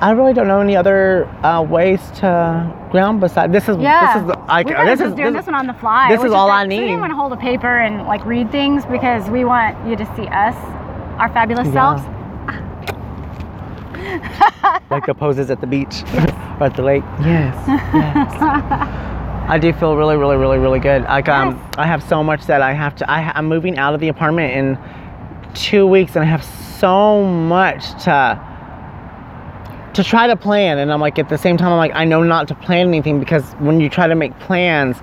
I 0.00 0.10
really 0.12 0.34
don't 0.34 0.46
know 0.46 0.60
any 0.60 0.76
other 0.76 1.26
uh, 1.44 1.62
ways 1.62 2.00
to 2.16 2.88
ground 2.90 3.20
besides 3.20 3.52
this 3.52 3.68
is 3.68 3.76
yeah. 3.78 4.14
this 4.14 4.22
is 4.22 4.28
like 4.46 4.68
this 4.68 5.00
just 5.00 5.02
is 5.02 5.14
doing 5.14 5.32
this, 5.32 5.40
this, 5.40 5.46
one 5.46 5.54
on 5.54 5.66
the 5.66 5.74
fly. 5.74 6.14
this 6.14 6.22
is 6.22 6.32
all 6.32 6.46
great. 6.48 6.54
I 6.54 6.62
we 6.64 6.68
need. 6.68 6.80
didn't 6.80 7.00
want 7.00 7.10
to 7.12 7.16
hold 7.16 7.32
a 7.32 7.36
paper 7.36 7.78
and 7.78 8.06
like 8.06 8.24
read 8.24 8.52
things 8.52 8.84
because 8.86 9.28
we 9.30 9.44
want 9.44 9.74
you 9.88 9.96
to 9.96 10.04
see 10.14 10.26
us, 10.28 10.54
our 11.18 11.28
fabulous 11.30 11.66
Yeah. 11.68 11.96
selves. 11.96 12.02
like 14.90 15.06
the 15.06 15.14
poses 15.14 15.50
at 15.50 15.60
the 15.60 15.66
beach 15.66 16.02
or 16.60 16.64
at 16.64 16.76
the 16.76 16.82
lake. 16.82 17.02
Yes, 17.20 17.54
yes. 17.66 18.32
I 19.48 19.58
do 19.58 19.72
feel 19.72 19.96
really, 19.96 20.16
really, 20.16 20.36
really, 20.36 20.58
really 20.58 20.80
good. 20.80 21.02
Like 21.04 21.28
um, 21.28 21.56
Yes. 21.56 21.74
I 21.78 21.86
have 21.86 22.02
so 22.02 22.22
much 22.22 22.46
that 22.46 22.62
I 22.62 22.72
have 22.72 22.94
to. 22.96 23.10
I, 23.10 23.32
I'm 23.34 23.46
moving 23.46 23.78
out 23.78 23.94
of 23.94 24.00
the 24.00 24.08
apartment 24.08 24.52
in 24.52 24.78
two 25.56 25.86
weeks, 25.86 26.14
and 26.16 26.24
I 26.24 26.28
have 26.28 26.44
so 26.44 27.24
much 27.24 27.82
to 28.04 28.40
to 29.94 30.04
try 30.04 30.26
to 30.26 30.36
plan. 30.36 30.78
And 30.78 30.92
I'm 30.92 31.00
like, 31.00 31.18
at 31.18 31.28
the 31.30 31.38
same 31.38 31.56
time, 31.56 31.72
I'm 31.72 31.78
like, 31.78 31.92
I 31.94 32.04
know 32.04 32.22
not 32.22 32.48
to 32.48 32.54
plan 32.54 32.88
anything 32.88 33.18
because 33.18 33.44
when 33.54 33.80
you 33.80 33.88
try 33.88 34.06
to 34.06 34.14
make 34.14 34.38
plans, 34.40 34.98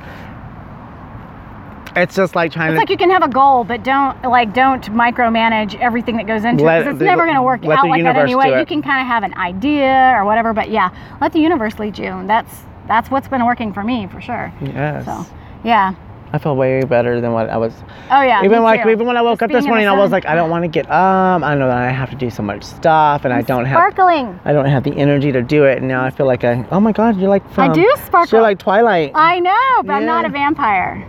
it's 1.95 2.15
just 2.15 2.35
like 2.35 2.51
trying 2.51 2.69
It's 2.71 2.75
to. 2.75 2.79
like 2.81 2.89
you 2.89 2.97
can 2.97 3.09
have 3.09 3.23
a 3.23 3.27
goal, 3.27 3.63
but 3.63 3.83
don't 3.83 4.21
like 4.23 4.53
don't 4.53 4.83
micromanage 4.85 5.79
everything 5.79 6.17
that 6.17 6.27
goes 6.27 6.43
into 6.43 6.63
Let 6.63 6.81
it 6.81 6.83
because 6.85 6.93
it's 6.95 6.99
the- 6.99 7.05
never 7.05 7.23
going 7.23 7.35
to 7.35 7.41
work 7.43 7.65
out 7.65 7.87
like 7.87 8.03
that 8.03 8.15
anyway. 8.17 8.59
You 8.59 8.65
can 8.65 8.81
kind 8.81 9.01
of 9.01 9.07
have 9.07 9.23
an 9.23 9.33
idea 9.35 10.13
or 10.15 10.25
whatever, 10.25 10.53
but 10.53 10.69
yeah, 10.69 10.89
let 11.21 11.33
the 11.33 11.39
universe 11.39 11.77
lead 11.79 11.97
you. 11.97 12.23
That's 12.25 12.63
that's 12.87 13.09
what's 13.09 13.27
been 13.27 13.45
working 13.45 13.73
for 13.73 13.83
me 13.83 14.07
for 14.07 14.19
sure. 14.21 14.51
yes. 14.61 15.05
So, 15.05 15.25
yeah. 15.63 15.93
I 16.35 16.39
feel 16.39 16.55
way 16.55 16.83
better 16.83 17.21
than 17.21 17.31
what 17.31 17.47
I 17.51 17.57
was. 17.57 17.75
Oh 18.09 18.23
yeah. 18.23 18.43
even 18.43 18.63
like 18.63 18.81
too. 18.81 18.89
even 18.89 19.05
when 19.05 19.17
I 19.17 19.21
woke 19.21 19.37
Just 19.39 19.43
up 19.43 19.51
this 19.51 19.57
being 19.57 19.59
in 19.59 19.63
the 19.65 19.69
morning, 19.69 19.87
I 19.87 19.93
was 19.93 20.09
like, 20.11 20.25
I 20.25 20.33
don't 20.33 20.49
want 20.49 20.63
to 20.63 20.67
get 20.67 20.89
up. 20.89 21.43
I 21.43 21.53
know 21.53 21.67
that 21.67 21.77
I 21.77 21.91
have 21.91 22.09
to 22.09 22.15
do 22.15 22.31
so 22.31 22.41
much 22.41 22.63
stuff, 22.63 23.23
and 23.23 23.31
I 23.31 23.43
don't 23.43 23.65
have 23.65 23.77
sparkling. 23.77 24.39
I 24.43 24.51
don't 24.51 24.65
have 24.65 24.83
the 24.83 24.95
energy 24.95 25.31
to 25.31 25.43
do 25.43 25.65
it. 25.65 25.77
And 25.77 25.87
now 25.87 26.03
I 26.03 26.09
feel 26.09 26.25
like 26.25 26.43
I. 26.43 26.65
Oh 26.71 26.79
my 26.79 26.91
God, 26.91 27.19
you're 27.19 27.29
like 27.29 27.47
from. 27.53 27.69
I 27.69 27.73
do 27.73 27.87
sparkle. 28.05 28.37
You're 28.37 28.41
like 28.41 28.57
Twilight. 28.57 29.11
I 29.13 29.39
know, 29.39 29.83
but 29.83 29.93
I'm 29.93 30.07
not 30.07 30.25
a 30.25 30.29
vampire. 30.29 31.05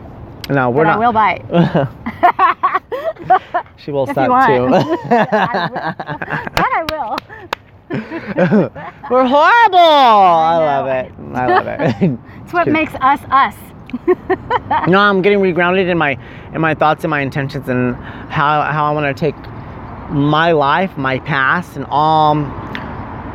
no, 0.51 0.69
we're 0.69 0.85
but 0.85 0.97
not. 0.97 0.97
I 0.97 0.99
will 0.99 1.15
bite. 1.15 1.43
she 3.79 3.93
will 3.93 4.07
If 4.07 4.15
suck 4.15 4.47
too. 4.47 4.69
That 5.09 6.53
I 6.59 6.85
will. 6.93 7.17
we're 9.11 9.27
horrible. 9.27 9.79
I, 9.79 10.59
know. 10.59 10.67
love 10.67 10.87
it. 10.89 11.13
I 11.35 11.47
love 11.47 11.67
it. 11.67 11.81
It's 12.43 12.53
what 12.53 12.69
makes 12.69 12.93
us 13.01 13.21
us. 13.31 13.55
No, 14.89 14.99
I'm 14.99 15.23
getting 15.23 15.39
regrounded 15.41 15.89
in 15.89 15.99
my 15.99 16.19
in 16.55 16.61
my 16.61 16.75
thoughts 16.75 17.05
and 17.05 17.11
my 17.11 17.21
intentions 17.21 17.69
and 17.69 17.95
how 18.31 18.63
how 18.63 18.85
I 18.87 18.91
want 18.93 19.17
to 19.17 19.21
take 19.21 19.37
my 20.11 20.53
life, 20.53 20.97
my 20.97 21.19
past, 21.21 21.77
and 21.77 21.87
all 21.89 22.35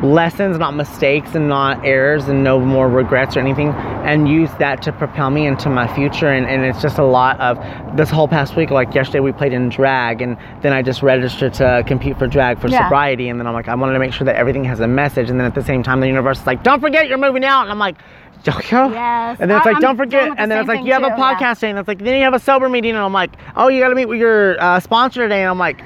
lessons, 0.02 0.58
not 0.58 0.74
mistakes, 0.76 1.36
and 1.36 1.50
not 1.50 1.84
errors, 1.86 2.28
and 2.30 2.42
no 2.44 2.58
more 2.60 2.88
regrets 2.88 3.36
or 3.36 3.42
anything, 3.42 3.70
and 4.06 4.30
use 4.30 4.50
that 4.60 4.82
to 4.84 4.94
propel 4.94 5.30
me 5.30 5.46
into 5.46 5.70
my 5.70 5.94
future. 5.94 6.30
And, 6.30 6.46
and 6.46 6.64
it's 6.64 6.82
just 6.82 7.00
a 7.00 7.04
lot 7.04 7.38
of 7.42 7.58
this 7.98 8.10
whole 8.10 8.28
past 8.28 8.56
week. 8.56 8.70
Like 8.70 8.94
yesterday, 8.94 9.20
we 9.20 9.34
played 9.34 9.52
in 9.52 9.68
drag, 9.68 10.22
and 10.22 10.38
then 10.62 10.72
I 10.72 10.82
just 10.82 11.02
registered 11.04 11.54
to 11.56 11.84
compete 11.86 12.18
for 12.18 12.28
drag 12.28 12.60
for 12.62 12.70
Yeah. 12.70 12.86
sobriety. 12.86 13.28
And 13.28 13.40
then 13.40 13.48
I'm 13.48 13.54
like, 13.54 13.68
I 13.68 13.76
wanted 13.76 13.94
to 13.94 14.00
make 14.00 14.14
sure 14.14 14.24
that 14.26 14.36
everything 14.38 14.64
has 14.66 14.80
a 14.80 14.88
message. 14.88 15.30
And 15.30 15.38
then 15.40 15.48
at 15.48 15.56
the 15.56 15.64
same 15.64 15.84
time, 15.84 16.00
the 16.00 16.08
universe 16.08 16.40
is 16.40 16.48
like, 16.48 16.64
don't 16.64 16.80
forget 16.80 17.10
you're 17.10 17.18
moving 17.18 17.44
out. 17.44 17.64
And 17.64 17.72
I'm 17.72 17.80
like, 17.80 17.98
Yes. 18.46 19.38
and 19.40 19.50
then 19.50 19.58
it's 19.58 19.66
like, 19.66 19.76
I'm 19.76 19.82
don't 19.82 19.98
forget. 19.98 20.34
And 20.38 20.50
then 20.52 20.60
it's 20.60 20.68
like, 20.68 20.86
you 20.86 20.94
have 20.94 21.04
a 21.04 21.10
too, 21.10 21.16
yeah. 21.18 21.36
podcast 21.36 21.60
day. 21.62 21.70
And 21.70 21.80
it's 21.80 21.88
like, 21.88 22.00
then 22.00 22.16
you 22.18 22.24
have 22.24 22.34
a 22.34 22.40
sober 22.40 22.70
meeting. 22.70 22.92
And 22.92 23.00
I'm 23.00 23.14
like, 23.14 23.32
oh, 23.56 23.68
you 23.68 23.80
got 23.82 23.90
to 23.90 23.96
meet 23.96 24.06
with 24.08 24.20
your 24.20 24.62
uh, 24.62 24.80
sponsor 24.80 25.22
today. 25.24 25.42
And 25.42 25.50
I'm 25.50 25.60
like, 25.60 25.82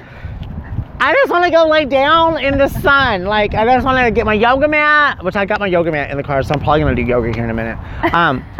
I 1.00 1.12
just 1.12 1.30
want 1.30 1.44
to 1.44 1.50
go 1.50 1.66
lay 1.68 1.84
down 1.84 2.38
in 2.42 2.56
the 2.56 2.68
sun. 2.68 3.24
Like 3.24 3.52
I 3.54 3.64
just 3.66 3.84
want 3.84 4.02
to 4.04 4.10
get 4.10 4.24
my 4.24 4.32
yoga 4.32 4.68
mat, 4.68 5.22
which 5.24 5.36
I 5.36 5.44
got 5.44 5.60
my 5.60 5.66
yoga 5.66 5.90
mat 5.90 6.10
in 6.10 6.16
the 6.16 6.22
car, 6.22 6.42
so 6.42 6.54
I'm 6.54 6.60
probably 6.60 6.80
gonna 6.80 6.94
do 6.94 7.02
yoga 7.02 7.30
here 7.34 7.44
in 7.44 7.50
a 7.50 7.54
minute. 7.54 7.76
Um, 8.14 8.44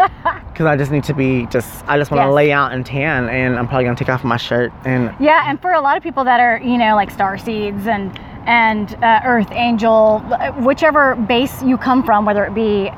because 0.52 0.66
I 0.66 0.76
just 0.76 0.90
need 0.90 1.04
to 1.04 1.14
be 1.14 1.46
just. 1.46 1.84
I 1.88 1.96
just 1.96 2.10
want 2.10 2.20
to 2.22 2.26
Yes. 2.26 2.34
lay 2.34 2.52
out 2.52 2.72
and 2.72 2.84
tan, 2.84 3.28
and 3.28 3.56
I'm 3.56 3.66
probably 3.66 3.84
gonna 3.84 3.96
take 3.96 4.08
off 4.08 4.24
my 4.24 4.36
shirt 4.36 4.72
and. 4.84 5.14
Yeah, 5.20 5.48
and 5.48 5.62
for 5.62 5.72
a 5.72 5.80
lot 5.80 5.96
of 5.96 6.02
people 6.02 6.24
that 6.24 6.38
are, 6.40 6.58
you 6.58 6.76
know, 6.76 6.96
like 6.96 7.10
star 7.10 7.38
seeds 7.38 7.86
and 7.86 8.18
and 8.46 8.94
uh, 9.02 9.20
earth 9.24 9.50
angel, 9.52 10.18
whichever 10.60 11.14
base 11.14 11.62
you 11.62 11.78
come 11.78 12.02
from, 12.02 12.26
whether 12.26 12.44
it 12.44 12.52
be, 12.52 12.90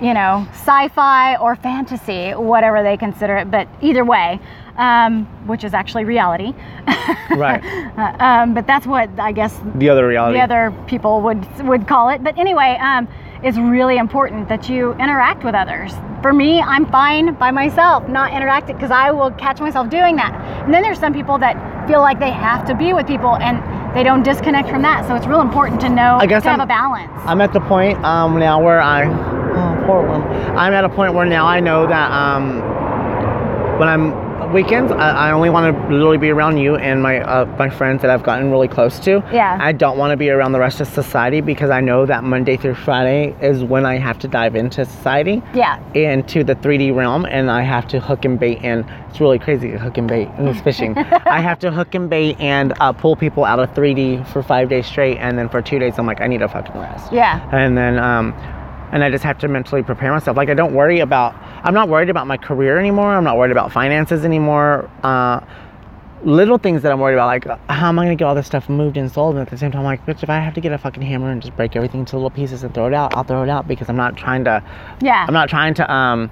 you 0.00 0.14
know, 0.14 0.46
sci-fi 0.52 1.36
or 1.36 1.56
fantasy, 1.56 2.30
whatever 2.30 2.82
they 2.82 2.96
consider 2.96 3.36
it, 3.36 3.50
but 3.50 3.68
either 3.82 4.04
way, 4.04 4.40
um, 4.76 5.26
which 5.46 5.62
is 5.64 5.74
actually 5.74 6.04
reality. 6.04 6.54
Right. 7.36 7.62
Uh, 7.96 8.16
um, 8.24 8.54
but 8.54 8.66
that's 8.66 8.86
what 8.86 9.08
I 9.18 9.30
guess 9.30 9.58
The 9.76 9.88
other 9.88 10.06
reality. 10.08 10.38
the 10.38 10.42
other 10.42 10.74
people 10.88 11.20
would 11.22 11.46
would 11.62 11.86
call 11.86 12.08
it. 12.08 12.24
But 12.24 12.36
anyway, 12.38 12.76
um, 12.80 13.06
it's 13.44 13.56
really 13.56 13.98
important 13.98 14.48
that 14.48 14.68
you 14.68 14.94
interact 14.94 15.44
with 15.44 15.54
others. 15.54 15.92
For 16.22 16.32
me, 16.32 16.60
I'm 16.60 16.86
fine 16.90 17.34
by 17.34 17.52
myself, 17.52 18.08
not 18.08 18.32
interacting 18.32 18.74
because 18.76 18.90
I 18.90 19.12
will 19.12 19.30
catch 19.32 19.60
myself 19.60 19.90
doing 19.90 20.16
that. 20.16 20.34
And 20.64 20.74
then 20.74 20.82
there's 20.82 20.98
some 20.98 21.14
people 21.14 21.38
that 21.38 21.54
feel 21.88 22.00
like 22.00 22.18
they 22.18 22.32
have 22.32 22.66
to 22.66 22.74
be 22.74 22.92
with 22.92 23.06
people 23.06 23.36
and 23.36 23.56
they 23.96 24.02
don't 24.02 24.24
disconnect 24.24 24.68
from 24.68 24.82
that. 24.82 25.06
So 25.06 25.14
it's 25.14 25.26
real 25.26 25.40
important 25.40 25.80
to 25.82 25.88
know 25.88 26.18
I 26.20 26.26
guess 26.26 26.42
to 26.42 26.50
have 26.50 26.58
I'm- 26.60 26.68
a 26.68 26.72
balance. 26.80 27.12
I'm 27.26 27.40
at 27.40 27.52
the 27.52 27.60
point 27.60 27.96
um, 28.04 28.38
now 28.40 28.60
where 28.62 28.80
I, 28.80 29.04
I'm 29.98 30.72
at 30.72 30.84
a 30.84 30.88
point 30.88 31.14
where 31.14 31.26
now 31.26 31.46
I 31.46 31.60
know 31.60 31.86
that 31.86 32.10
um, 32.10 32.60
when 33.78 33.88
I'm 33.88 34.30
weekends, 34.52 34.90
I, 34.90 35.10
I 35.10 35.32
only 35.32 35.50
want 35.50 35.74
to 35.74 35.82
literally 35.94 36.18
be 36.18 36.30
around 36.30 36.58
you 36.58 36.76
and 36.76 37.02
my 37.02 37.20
uh, 37.20 37.44
my 37.58 37.70
friends 37.70 38.02
that 38.02 38.10
I've 38.10 38.22
gotten 38.22 38.50
really 38.50 38.68
close 38.68 38.98
to. 39.00 39.22
Yeah. 39.32 39.58
I 39.60 39.72
don't 39.72 39.98
want 39.98 40.10
to 40.10 40.16
be 40.16 40.30
around 40.30 40.52
the 40.52 40.58
rest 40.58 40.80
of 40.80 40.88
society 40.88 41.40
because 41.40 41.70
I 41.70 41.80
know 41.80 42.06
that 42.06 42.24
Monday 42.24 42.56
through 42.56 42.74
Friday 42.74 43.34
is 43.40 43.62
when 43.62 43.86
I 43.86 43.96
have 43.96 44.18
to 44.20 44.28
dive 44.28 44.56
into 44.56 44.84
society. 44.84 45.42
yeah. 45.54 45.80
into 45.94 46.44
the 46.44 46.54
3D 46.54 46.94
realm 46.94 47.26
and 47.26 47.50
I 47.50 47.62
have 47.62 47.86
to 47.88 48.00
hook 48.00 48.24
and 48.24 48.38
bait 48.38 48.58
and 48.62 48.84
it's 49.08 49.20
really 49.20 49.38
crazy 49.38 49.70
hook 49.70 49.98
and 49.98 50.08
bait 50.08 50.28
and 50.36 50.48
it's 50.48 50.60
fishing. 50.60 50.96
I 50.98 51.40
have 51.40 51.58
to 51.60 51.70
hook 51.70 51.94
and 51.94 52.10
bait 52.10 52.38
and 52.40 52.74
uh, 52.80 52.92
pull 52.92 53.16
people 53.16 53.44
out 53.44 53.58
of 53.60 53.70
3D 53.70 54.26
for 54.32 54.42
five 54.42 54.68
days 54.68 54.86
straight 54.86 55.18
and 55.18 55.38
then 55.38 55.48
for 55.48 55.62
two 55.62 55.78
days 55.78 55.98
I'm 55.98 56.06
like 56.06 56.20
I 56.20 56.26
need 56.26 56.42
a 56.42 56.48
fucking 56.48 56.74
rest. 56.80 57.12
Yeah. 57.12 57.48
And 57.52 57.76
then 57.76 57.98
um 57.98 58.34
and 58.92 59.02
I 59.04 59.10
just 59.10 59.24
have 59.24 59.38
to 59.38 59.48
mentally 59.48 59.82
prepare 59.82 60.12
myself. 60.12 60.36
Like 60.36 60.48
I 60.50 60.54
don't 60.54 60.74
worry 60.74 61.00
about 61.00 61.34
I'm 61.64 61.74
not 61.74 61.88
worried 61.88 62.10
about 62.10 62.26
my 62.26 62.36
career 62.36 62.78
anymore. 62.78 63.14
I'm 63.14 63.24
not 63.24 63.36
worried 63.36 63.52
about 63.52 63.72
finances 63.72 64.24
anymore. 64.24 64.90
Uh 65.02 65.40
little 66.22 66.58
things 66.58 66.82
that 66.82 66.92
I'm 66.92 67.00
worried 67.00 67.14
about, 67.14 67.26
like 67.28 67.46
how 67.70 67.88
am 67.88 67.98
I 67.98 68.04
gonna 68.04 68.14
get 68.16 68.26
all 68.26 68.34
this 68.34 68.46
stuff 68.46 68.68
moved 68.68 68.96
and 68.98 69.10
sold? 69.10 69.36
And 69.36 69.42
at 69.42 69.48
the 69.50 69.56
same 69.56 69.70
time, 69.72 69.80
I'm 69.80 69.84
like, 69.86 70.04
bitch, 70.04 70.22
if 70.22 70.28
I 70.28 70.38
have 70.38 70.52
to 70.54 70.60
get 70.60 70.70
a 70.72 70.76
fucking 70.78 71.02
hammer 71.02 71.30
and 71.30 71.40
just 71.40 71.56
break 71.56 71.74
everything 71.76 72.00
into 72.00 72.16
little 72.16 72.28
pieces 72.30 72.62
and 72.62 72.74
throw 72.74 72.86
it 72.88 72.94
out, 72.94 73.14
I'll 73.16 73.24
throw 73.24 73.42
it 73.42 73.48
out 73.48 73.66
because 73.66 73.88
I'm 73.88 73.96
not 73.96 74.16
trying 74.16 74.44
to 74.44 74.62
Yeah. 75.00 75.24
I'm 75.26 75.32
not 75.34 75.48
trying 75.48 75.74
to 75.74 75.90
um 75.92 76.30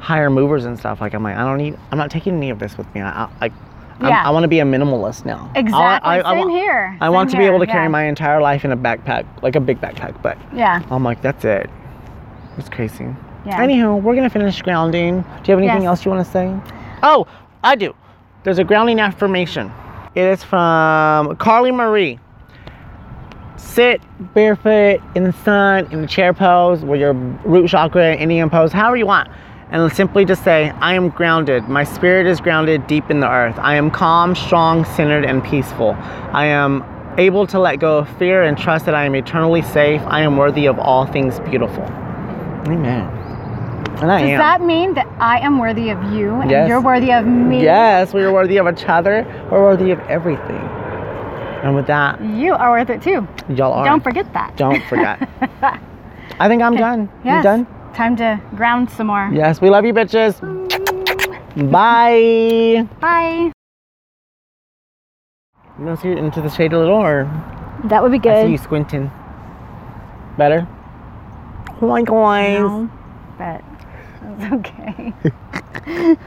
hire 0.00 0.28
movers 0.30 0.64
and 0.64 0.76
stuff. 0.78 1.00
Like 1.00 1.14
I'm 1.14 1.22
like 1.22 1.36
I 1.36 1.44
don't 1.44 1.58
need. 1.58 1.78
I'm 1.92 1.98
not 1.98 2.10
taking 2.10 2.34
any 2.36 2.50
of 2.50 2.58
this 2.58 2.76
with 2.76 2.92
me. 2.94 3.00
I, 3.00 3.24
I 3.24 3.28
like. 3.40 3.52
Yeah. 4.00 4.20
I 4.26 4.30
want 4.30 4.42
to 4.42 4.48
be 4.48 4.58
a 4.58 4.64
minimalist 4.64 5.24
now. 5.24 5.48
I- 5.54 5.60
Exactly. 5.60 6.10
I, 6.10 6.18
I, 6.28 6.34
Same 6.34 6.48
wa- 6.48 6.54
here. 6.56 6.98
I 7.00 7.08
want 7.08 7.30
Same 7.30 7.38
to 7.38 7.42
be 7.44 7.46
able 7.46 7.60
to 7.60 7.66
here. 7.66 7.72
carry 7.74 7.84
Yeah. 7.84 7.88
my 7.88 8.02
entire 8.06 8.40
life 8.40 8.64
in 8.64 8.72
a 8.72 8.76
backpack, 8.76 9.24
like 9.42 9.54
a 9.54 9.60
big 9.60 9.80
backpack. 9.80 10.20
But 10.22 10.36
Yeah. 10.52 10.82
I'm 10.90 11.04
like, 11.04 11.22
that's 11.22 11.44
it. 11.44 11.70
It's 12.58 12.68
crazy. 12.68 13.06
Yeah. 13.46 13.60
Anywho, 13.64 14.00
we're 14.02 14.14
gonna 14.14 14.30
finish 14.30 14.60
grounding. 14.62 15.22
Do 15.22 15.26
you 15.44 15.52
have 15.52 15.58
anything 15.58 15.82
Yes. 15.82 15.86
else 15.86 16.04
you 16.04 16.10
want 16.10 16.24
to 16.24 16.30
say? 16.30 16.54
Oh, 17.02 17.26
I 17.64 17.74
do. 17.74 17.94
There's 18.44 18.58
a 18.58 18.64
grounding 18.64 19.00
affirmation. 19.00 19.70
It 20.14 20.24
is 20.24 20.44
from 20.44 21.36
Carly 21.36 21.70
Marie. 21.72 22.18
Sit 23.56 24.02
barefoot 24.34 25.00
in 25.14 25.24
the 25.24 25.32
sun 25.32 25.88
in 25.90 26.02
the 26.02 26.06
chair 26.06 26.34
pose 26.34 26.84
with 26.84 27.00
your 27.00 27.12
root 27.14 27.68
chakra, 27.68 28.14
Indian 28.14 28.50
pose, 28.50 28.72
however 28.72 28.96
you 28.96 29.06
want. 29.06 29.28
And 29.70 29.90
simply 29.90 30.26
just 30.26 30.44
say, 30.44 30.70
I 30.80 30.92
am 30.94 31.08
grounded. 31.08 31.66
My 31.68 31.82
spirit 31.84 32.26
is 32.26 32.40
grounded 32.42 32.86
deep 32.86 33.10
in 33.10 33.20
the 33.20 33.30
earth. 33.30 33.58
I 33.58 33.76
am 33.76 33.90
calm, 33.90 34.34
strong, 34.34 34.84
centered, 34.84 35.24
and 35.24 35.42
peaceful. 35.42 35.96
I 36.32 36.44
am 36.44 36.84
able 37.16 37.46
to 37.46 37.58
let 37.58 37.76
go 37.76 37.98
of 37.98 38.08
fear 38.18 38.42
and 38.42 38.58
trust 38.58 38.84
that 38.84 38.94
I 38.94 39.04
am 39.04 39.14
eternally 39.14 39.62
safe. 39.62 40.02
I 40.06 40.20
am 40.20 40.36
worthy 40.36 40.66
of 40.66 40.78
all 40.78 41.06
things 41.06 41.40
beautiful. 41.40 41.84
Amen. 42.66 43.08
And 44.00 44.10
I 44.10 44.20
Does 44.22 44.30
am. 44.30 44.38
that 44.38 44.60
mean 44.62 44.94
that 44.94 45.06
I 45.20 45.38
am 45.40 45.58
worthy 45.58 45.90
of 45.90 46.02
you 46.12 46.34
and 46.40 46.50
Yes. 46.50 46.68
you're 46.68 46.80
worthy 46.80 47.12
of 47.12 47.26
me? 47.26 47.62
Yes, 47.62 48.12
we 48.14 48.22
are 48.22 48.32
worthy 48.32 48.56
of 48.58 48.66
each 48.68 48.84
other. 48.88 49.24
We're 49.50 49.62
worthy 49.62 49.90
of 49.90 50.00
everything. 50.08 50.60
And 51.62 51.74
with 51.76 51.86
that, 51.86 52.20
You 52.20 52.54
are 52.54 52.70
worth 52.70 52.90
it 52.90 53.02
too. 53.02 53.26
y'all 53.48 53.72
are. 53.72 53.84
Don't 53.84 54.02
forget 54.02 54.32
that. 54.32 54.56
Don't 54.56 54.82
forget. 54.84 55.28
I 56.40 56.48
think 56.48 56.62
I'm 56.62 56.74
done. 56.74 57.08
Yes. 57.24 57.36
You 57.38 57.42
done? 57.42 57.66
Time 57.94 58.16
to 58.16 58.40
ground 58.56 58.90
some 58.90 59.06
more. 59.08 59.28
Yes, 59.32 59.60
we 59.60 59.70
love 59.70 59.84
you, 59.84 59.92
bitches. 59.92 60.40
Bye. 61.70 62.88
Bye. 63.00 63.52
You 65.78 65.84
want 65.84 66.00
to 66.00 66.02
see 66.02 66.10
into 66.12 66.40
the 66.40 66.48
shade 66.48 66.72
a 66.72 66.78
little, 66.78 66.96
or 66.96 67.24
That 67.84 68.02
would 68.02 68.10
be 68.12 68.18
I 68.18 68.20
good. 68.22 68.46
see 68.46 68.52
you 68.52 68.58
squinting. 68.58 69.10
Better. 70.38 70.66
My 71.82 72.02
god. 72.02 72.60
No, 72.60 72.90
but 73.38 73.62
it's 74.38 74.52
okay. 74.52 76.16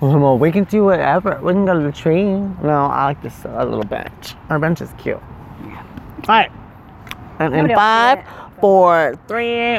Well, 0.00 0.38
we 0.38 0.52
can 0.52 0.64
do 0.64 0.84
whatever. 0.84 1.40
We 1.42 1.54
can 1.54 1.64
go 1.64 1.72
to 1.74 1.80
the 1.80 1.92
tree. 1.92 2.24
No, 2.24 2.86
I 2.92 3.06
like 3.06 3.22
this 3.22 3.44
a 3.46 3.64
little 3.64 3.84
bench. 3.84 4.34
Our 4.50 4.58
bench 4.58 4.82
is 4.82 4.90
cute. 4.98 5.18
Yeah. 5.66 5.82
All 6.28 6.34
right. 6.34 6.52
And 7.38 7.54
in 7.54 7.74
five, 7.74 8.24
four, 8.60 9.18
three. 9.26 9.78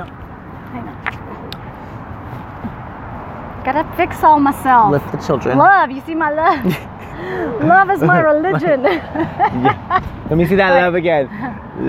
Gotta 3.64 3.86
fix 3.96 4.24
all 4.24 4.40
myself. 4.40 4.92
Lift 4.92 5.12
the 5.12 5.18
children. 5.20 5.58
Love, 5.58 5.92
you 5.92 6.02
see 6.06 6.16
my 6.16 6.32
love? 6.32 6.66
love 7.66 7.90
is 7.92 8.02
my 8.02 8.20
religion. 8.32 8.84
Let 10.30 10.38
me 10.38 10.46
see 10.46 10.56
that 10.56 10.72
love 10.82 10.96
again. 10.96 11.28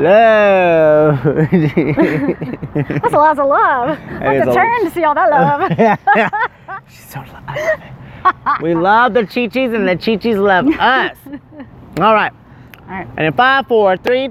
Love. 0.03 1.23
That's 1.25 3.15
a 3.15 3.17
lot 3.17 3.39
of 3.39 3.47
love. 3.47 3.99
I 4.21 4.35
have 4.35 4.45
to 4.45 4.51
a- 4.51 4.55
turn 4.55 4.85
to 4.85 4.91
see 4.91 5.05
all 5.05 5.15
that 5.15 5.31
love. 5.31 5.71
Yeah. 5.79 5.97
She's 6.89 7.05
so 7.07 7.21
lo- 7.21 7.55
love. 8.25 8.63
We 8.63 8.75
love 8.75 9.15
the 9.15 9.25
Chi-Chis 9.27 9.73
and 9.73 9.89
the 9.89 9.97
Chi-Chis 9.97 10.37
love 10.37 10.67
us. 10.79 11.17
All 11.99 12.15
right. 12.15 12.33
All 12.81 12.87
right. 12.89 13.09
And 13.17 13.27
in 13.27 13.33
five, 13.33 13.67
four, 13.69 13.97
three. 13.97 14.31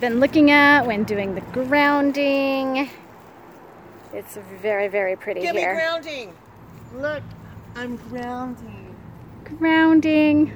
Been 0.00 0.18
looking 0.18 0.50
at 0.50 0.86
when 0.86 1.04
doing 1.04 1.34
the 1.34 1.42
grounding. 1.52 2.88
It's 4.12 4.36
very, 4.60 4.88
very 4.88 5.14
pretty 5.16 5.42
here. 5.42 5.74
grounding. 5.74 6.34
Look, 6.94 7.22
I'm 7.76 7.96
grounding. 8.08 8.79
Grounding. 9.58 10.52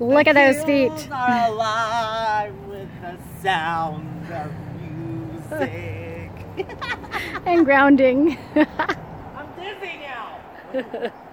Look 0.00 0.26
at 0.26 0.34
those 0.34 0.62
feet. 0.64 1.08
Are 1.12 1.48
alive 1.50 2.54
with 2.68 2.88
the 3.02 3.18
sound 3.42 4.32
of 4.32 4.52
music. 4.80 6.30
And 7.46 7.64
grounding. 7.64 8.38
I'm 8.54 9.48
dizzy 9.56 10.00
now. 10.02 11.12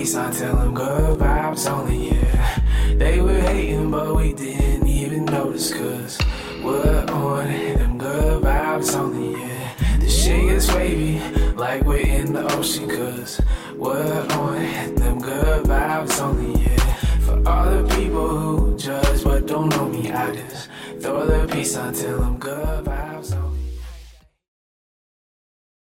peace 0.00 0.12
sign, 0.12 0.32
tell 0.32 0.56
them 0.56 0.72
good 0.72 1.18
vibes 1.18 1.70
only, 1.70 2.12
yeah. 2.12 2.58
They 2.94 3.20
were 3.20 3.38
hating, 3.38 3.90
but 3.90 4.16
we 4.16 4.32
didn't 4.32 4.86
even 4.86 5.26
notice, 5.26 5.74
cause 5.74 6.18
we're 6.64 7.04
on 7.10 7.44
them 7.48 7.98
good 7.98 8.42
vibes 8.42 8.94
only, 8.96 9.38
yeah. 9.38 9.74
The 9.98 10.08
shit 10.08 10.44
is 10.52 10.72
wavy, 10.72 11.20
like 11.52 11.82
we're 11.82 11.98
in 11.98 12.32
the 12.32 12.50
ocean, 12.56 12.88
cause 12.88 13.42
we're 13.76 14.26
on 14.30 14.94
them 14.94 15.20
good 15.20 15.64
vibes 15.64 16.18
only, 16.18 16.62
yeah. 16.62 16.94
For 17.26 17.46
all 17.46 17.70
the 17.70 17.94
people 17.94 18.28
who 18.28 18.78
judge 18.78 19.22
but 19.22 19.46
don't 19.46 19.68
know 19.68 19.86
me, 19.86 20.10
I 20.10 20.34
just 20.34 20.70
throw 21.02 21.26
the 21.26 21.46
peace 21.52 21.74
tell 21.74 21.92
them 21.92 22.38
good. 22.38 22.89